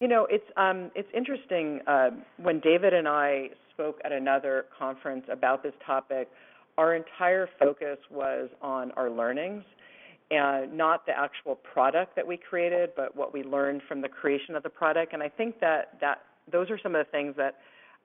You 0.00 0.08
know, 0.08 0.26
it's 0.30 0.44
um, 0.56 0.90
it's 0.94 1.08
interesting. 1.16 1.80
Uh, 1.86 2.10
when 2.36 2.60
David 2.60 2.92
and 2.92 3.08
I 3.08 3.48
spoke 3.72 3.98
at 4.04 4.12
another 4.12 4.66
conference 4.78 5.24
about 5.30 5.62
this 5.62 5.72
topic, 5.84 6.28
our 6.78 6.94
entire 6.94 7.48
focus 7.58 7.98
was 8.10 8.48
on 8.62 8.92
our 8.92 9.10
learnings 9.10 9.64
and 10.30 10.76
not 10.76 11.04
the 11.06 11.12
actual 11.12 11.56
product 11.56 12.14
that 12.14 12.26
we 12.26 12.36
created, 12.36 12.90
but 12.96 13.16
what 13.16 13.34
we 13.34 13.42
learned 13.42 13.82
from 13.88 14.00
the 14.00 14.08
creation 14.08 14.54
of 14.54 14.62
the 14.62 14.70
product. 14.70 15.12
And 15.12 15.22
I 15.22 15.28
think 15.28 15.58
that 15.60 15.98
that 16.00 16.22
those 16.50 16.70
are 16.70 16.78
some 16.82 16.94
of 16.94 17.04
the 17.04 17.10
things 17.10 17.34
that 17.36 17.56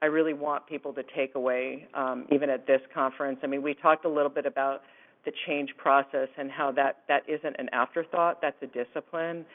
I 0.01 0.07
really 0.07 0.33
want 0.33 0.67
people 0.67 0.91
to 0.93 1.03
take 1.15 1.35
away, 1.35 1.87
um, 1.93 2.25
even 2.31 2.49
at 2.49 2.67
this 2.67 2.81
conference. 2.93 3.39
I 3.43 3.47
mean, 3.47 3.61
we 3.61 3.73
talked 3.73 4.03
a 4.05 4.09
little 4.09 4.29
bit 4.29 4.45
about 4.45 4.81
the 5.23 5.31
change 5.45 5.69
process 5.77 6.27
and 6.37 6.51
how 6.51 6.71
that 6.71 7.03
that 7.07 7.23
isn't 7.29 7.55
an 7.59 7.69
afterthought, 7.71 8.41
that's 8.41 8.61
a 8.61 8.67
discipline. 8.67 9.45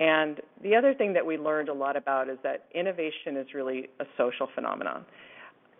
And 0.00 0.40
the 0.62 0.74
other 0.74 0.92
thing 0.92 1.12
that 1.14 1.24
we 1.24 1.38
learned 1.38 1.68
a 1.68 1.74
lot 1.74 1.96
about 1.96 2.28
is 2.28 2.36
that 2.42 2.64
innovation 2.74 3.36
is 3.36 3.46
really 3.54 3.88
a 4.00 4.04
social 4.18 4.48
phenomenon. 4.54 5.06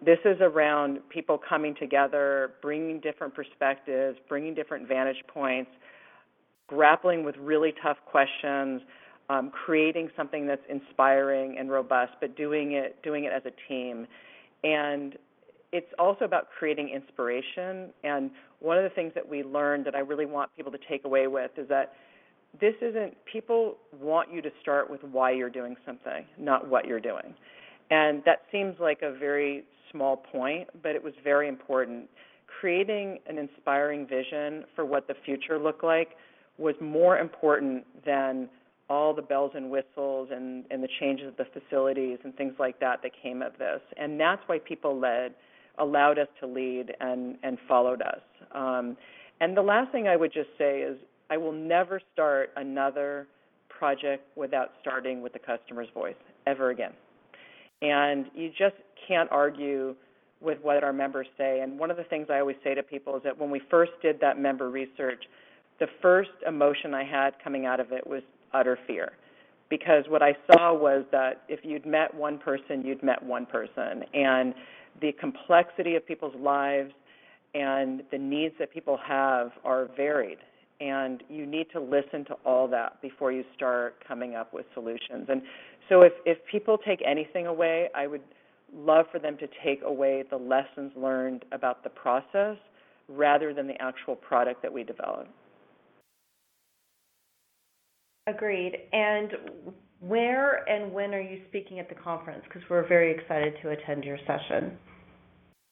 This 0.05 0.19
is 0.25 0.37
around 0.41 1.01
people 1.09 1.39
coming 1.39 1.75
together, 1.75 2.53
bringing 2.61 3.01
different 3.01 3.35
perspectives, 3.35 4.19
bringing 4.29 4.55
different 4.55 4.87
vantage 4.87 5.23
points, 5.27 5.71
grappling 6.67 7.25
with 7.25 7.35
really 7.39 7.73
tough 7.83 7.97
questions, 8.05 8.83
um, 9.31 9.51
creating 9.51 10.11
something 10.17 10.47
that's 10.47 10.63
inspiring 10.69 11.57
and 11.59 11.71
robust, 11.71 12.13
but 12.21 12.37
doing 12.37 12.73
it 12.73 13.03
doing 13.03 13.25
it 13.25 13.33
as 13.33 13.43
a 13.47 13.53
team. 13.69 14.07
And 14.63 15.17
it's 15.73 15.93
also 15.99 16.25
about 16.25 16.49
creating 16.57 16.91
inspiration. 16.91 17.91
And 18.05 18.31
one 18.61 18.77
of 18.79 18.85
the 18.85 18.91
things 18.91 19.13
that 19.15 19.27
we 19.29 19.43
learned 19.43 19.85
that 19.87 19.95
I 19.95 20.01
really 20.01 20.27
want 20.27 20.51
people 20.57 20.73
to 20.73 20.79
take 20.89 21.05
away 21.05 21.27
with 21.27 21.51
is 21.57 21.69
that 21.69 21.95
this 22.61 22.75
isn't 22.81 23.17
people 23.31 23.77
want 24.01 24.33
you 24.33 24.41
to 24.43 24.51
start 24.61 24.91
with 24.91 25.03
why 25.03 25.33
you're 25.33 25.51
doing 25.51 25.77
something, 25.85 26.25
not 26.39 26.69
what 26.69 26.87
you're 26.87 27.01
doing. 27.01 27.35
And 27.91 28.23
that 28.25 28.43
seems 28.51 28.77
like 28.81 29.03
a 29.03 29.13
very 29.13 29.65
small 29.97 30.17
point, 30.17 30.69
but 30.83 30.93
it 30.93 31.03
was 31.03 31.15
very 31.25 31.49
important. 31.49 32.09
Creating 32.61 33.19
an 33.27 33.39
inspiring 33.39 34.07
vision 34.07 34.65
for 34.75 34.85
what 34.85 35.09
the 35.09 35.15
future 35.25 35.59
looked 35.59 35.85
like 35.85 36.11
was 36.59 36.75
more 36.81 37.19
important 37.19 37.85
than 38.05 38.49
all 38.89 39.13
the 39.13 39.23
bells 39.23 39.53
and 39.55 39.71
whistles 39.71 40.29
and, 40.33 40.65
and 40.71 40.83
the 40.83 40.89
changes 41.01 41.29
of 41.29 41.37
the 41.37 41.47
facilities 41.61 42.19
and 42.25 42.35
things 42.37 42.55
like 42.59 42.79
that 42.81 43.03
that 43.03 43.11
came 43.21 43.43
of 43.43 43.53
this. 43.59 43.81
And 43.97 44.19
that's 44.19 44.41
why 44.47 44.59
people 44.59 44.99
led, 44.99 45.35
allowed 45.79 46.19
us 46.19 46.29
to 46.41 46.47
lead 46.47 46.95
and, 47.01 47.37
and 47.43 47.59
followed 47.69 48.01
us. 48.01 48.21
Um, 48.55 48.97
and 49.41 49.57
the 49.57 49.63
last 49.63 49.93
thing 49.93 50.09
I 50.09 50.17
would 50.17 50.33
just 50.33 50.51
say 50.57 50.81
is 50.81 50.97
I 51.31 51.37
will 51.37 51.53
never 51.53 52.01
start 52.13 52.51
another 52.57 53.27
project 53.69 54.25
without 54.37 54.71
starting 54.81 55.21
with 55.21 55.33
the 55.33 55.39
customer's 55.41 55.89
voice 55.93 56.15
ever 56.47 56.71
again. 56.71 56.93
And 57.83 58.27
you 58.35 58.51
just 58.51 58.77
can't 59.07 59.31
argue 59.31 59.95
with 60.41 60.59
what 60.63 60.83
our 60.85 60.93
members 60.93 61.27
say. 61.37 61.61
And 61.61 61.79
one 61.79 61.91
of 61.91 61.97
the 61.97 62.05
things 62.05 62.29
I 62.31 62.41
always 62.41 62.57
say 62.63 62.75
to 62.75 62.83
people 62.83 63.17
is 63.17 63.23
that 63.25 63.39
when 63.39 63.51
we 63.51 63.61
first 63.71 63.93
did 64.03 64.21
that 64.21 64.39
member 64.39 64.71
research, 64.71 65.25
the 65.79 65.87
first 66.01 66.31
emotion 66.47 66.95
I 66.95 67.05
had 67.05 67.35
coming 67.43 67.67
out 67.67 67.81
of 67.81 67.93
it 67.93 68.07
was 68.07 68.23
utter 68.53 68.79
fear. 68.87 69.13
Because 69.69 70.05
what 70.09 70.23
I 70.23 70.37
saw 70.47 70.73
was 70.73 71.05
that 71.11 71.43
if 71.49 71.61
you'd 71.65 71.87
met 71.87 72.15
one 72.15 72.39
person, 72.39 72.83
you'd 72.85 73.03
met 73.03 73.23
one 73.23 73.47
person. 73.47 74.05
And 74.15 74.55
the 75.01 75.13
complexity 75.13 75.97
of 75.97 76.07
people's 76.07 76.37
lives 76.37 76.93
and 77.55 78.03
the 78.11 78.19
needs 78.19 78.55
that 78.59 78.73
people 78.73 78.99
have 79.05 79.51
are 79.65 79.89
varied. 79.97 80.39
And 80.81 81.23
you 81.29 81.47
need 81.47 81.69
to 81.73 81.81
listen 81.81 82.25
to 82.27 82.35
all 82.45 82.69
that 82.69 83.01
before 83.01 83.33
you 83.33 83.45
start 83.55 83.97
coming 84.07 84.35
up 84.35 84.53
with 84.53 84.67
solutions. 84.75 85.27
And 85.29 85.43
so 85.89 86.03
if, 86.03 86.13
if 86.25 86.39
people 86.51 86.77
take 86.79 87.01
anything 87.07 87.47
away, 87.47 87.89
I 87.95 88.07
would 88.07 88.23
love 88.75 89.07
for 89.11 89.19
them 89.19 89.37
to 89.39 89.47
take 89.65 89.83
away 89.83 90.25
the 90.29 90.37
lessons 90.37 90.93
learned 90.97 91.45
about 91.53 91.83
the 91.83 91.91
process 91.91 92.57
rather 93.09 93.55
than 93.55 93.67
the 93.67 93.81
actual 93.81 94.17
product 94.17 94.63
that 94.63 94.73
we 94.73 94.85
develop. 94.85 95.29
Agreed. 98.27 98.77
And 98.93 99.33
where 100.01 100.69
and 100.69 100.93
when 100.93 101.15
are 101.15 101.21
you 101.21 101.43
speaking 101.49 101.79
at 101.79 101.89
the 101.89 101.95
conference? 101.95 102.43
Because 102.45 102.69
we're 102.69 102.87
very 102.87 103.15
excited 103.15 103.55
to 103.63 103.71
attend 103.71 104.05
your 104.05 104.19
session. 104.27 104.77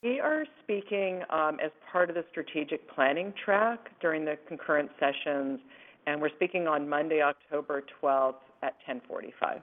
We 0.04 0.20
are 0.20 0.44
speaking 0.62 1.22
um, 1.30 1.58
as 1.64 1.70
part 1.90 2.10
of 2.10 2.14
the 2.14 2.26
strategic 2.30 2.94
planning 2.94 3.32
track 3.42 3.90
during 4.02 4.26
the 4.26 4.36
concurrent 4.46 4.90
sessions, 5.00 5.60
and 6.06 6.20
we're 6.20 6.28
speaking 6.28 6.68
on 6.68 6.86
Monday, 6.86 7.22
October 7.22 7.82
12th 8.02 8.34
at 8.62 8.74
1045. 8.86 9.62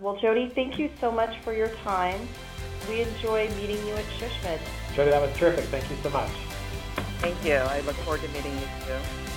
Well, 0.00 0.18
Jody, 0.20 0.50
thank 0.56 0.76
you 0.76 0.90
so 1.00 1.12
much 1.12 1.38
for 1.44 1.52
your 1.52 1.68
time. 1.84 2.26
We 2.88 3.02
enjoy 3.02 3.48
meeting 3.50 3.86
you 3.86 3.94
at 3.94 4.04
SHSMD. 4.18 4.58
Jody, 4.96 5.10
that 5.12 5.22
was 5.22 5.36
terrific. 5.36 5.66
Thank 5.66 5.88
you 5.88 5.96
so 6.02 6.10
much. 6.10 6.30
Thank 7.20 7.44
you. 7.44 7.54
I 7.54 7.78
look 7.82 7.94
forward 7.98 8.22
to 8.22 8.28
meeting 8.30 8.52
you 8.54 8.66
too. 8.86 9.29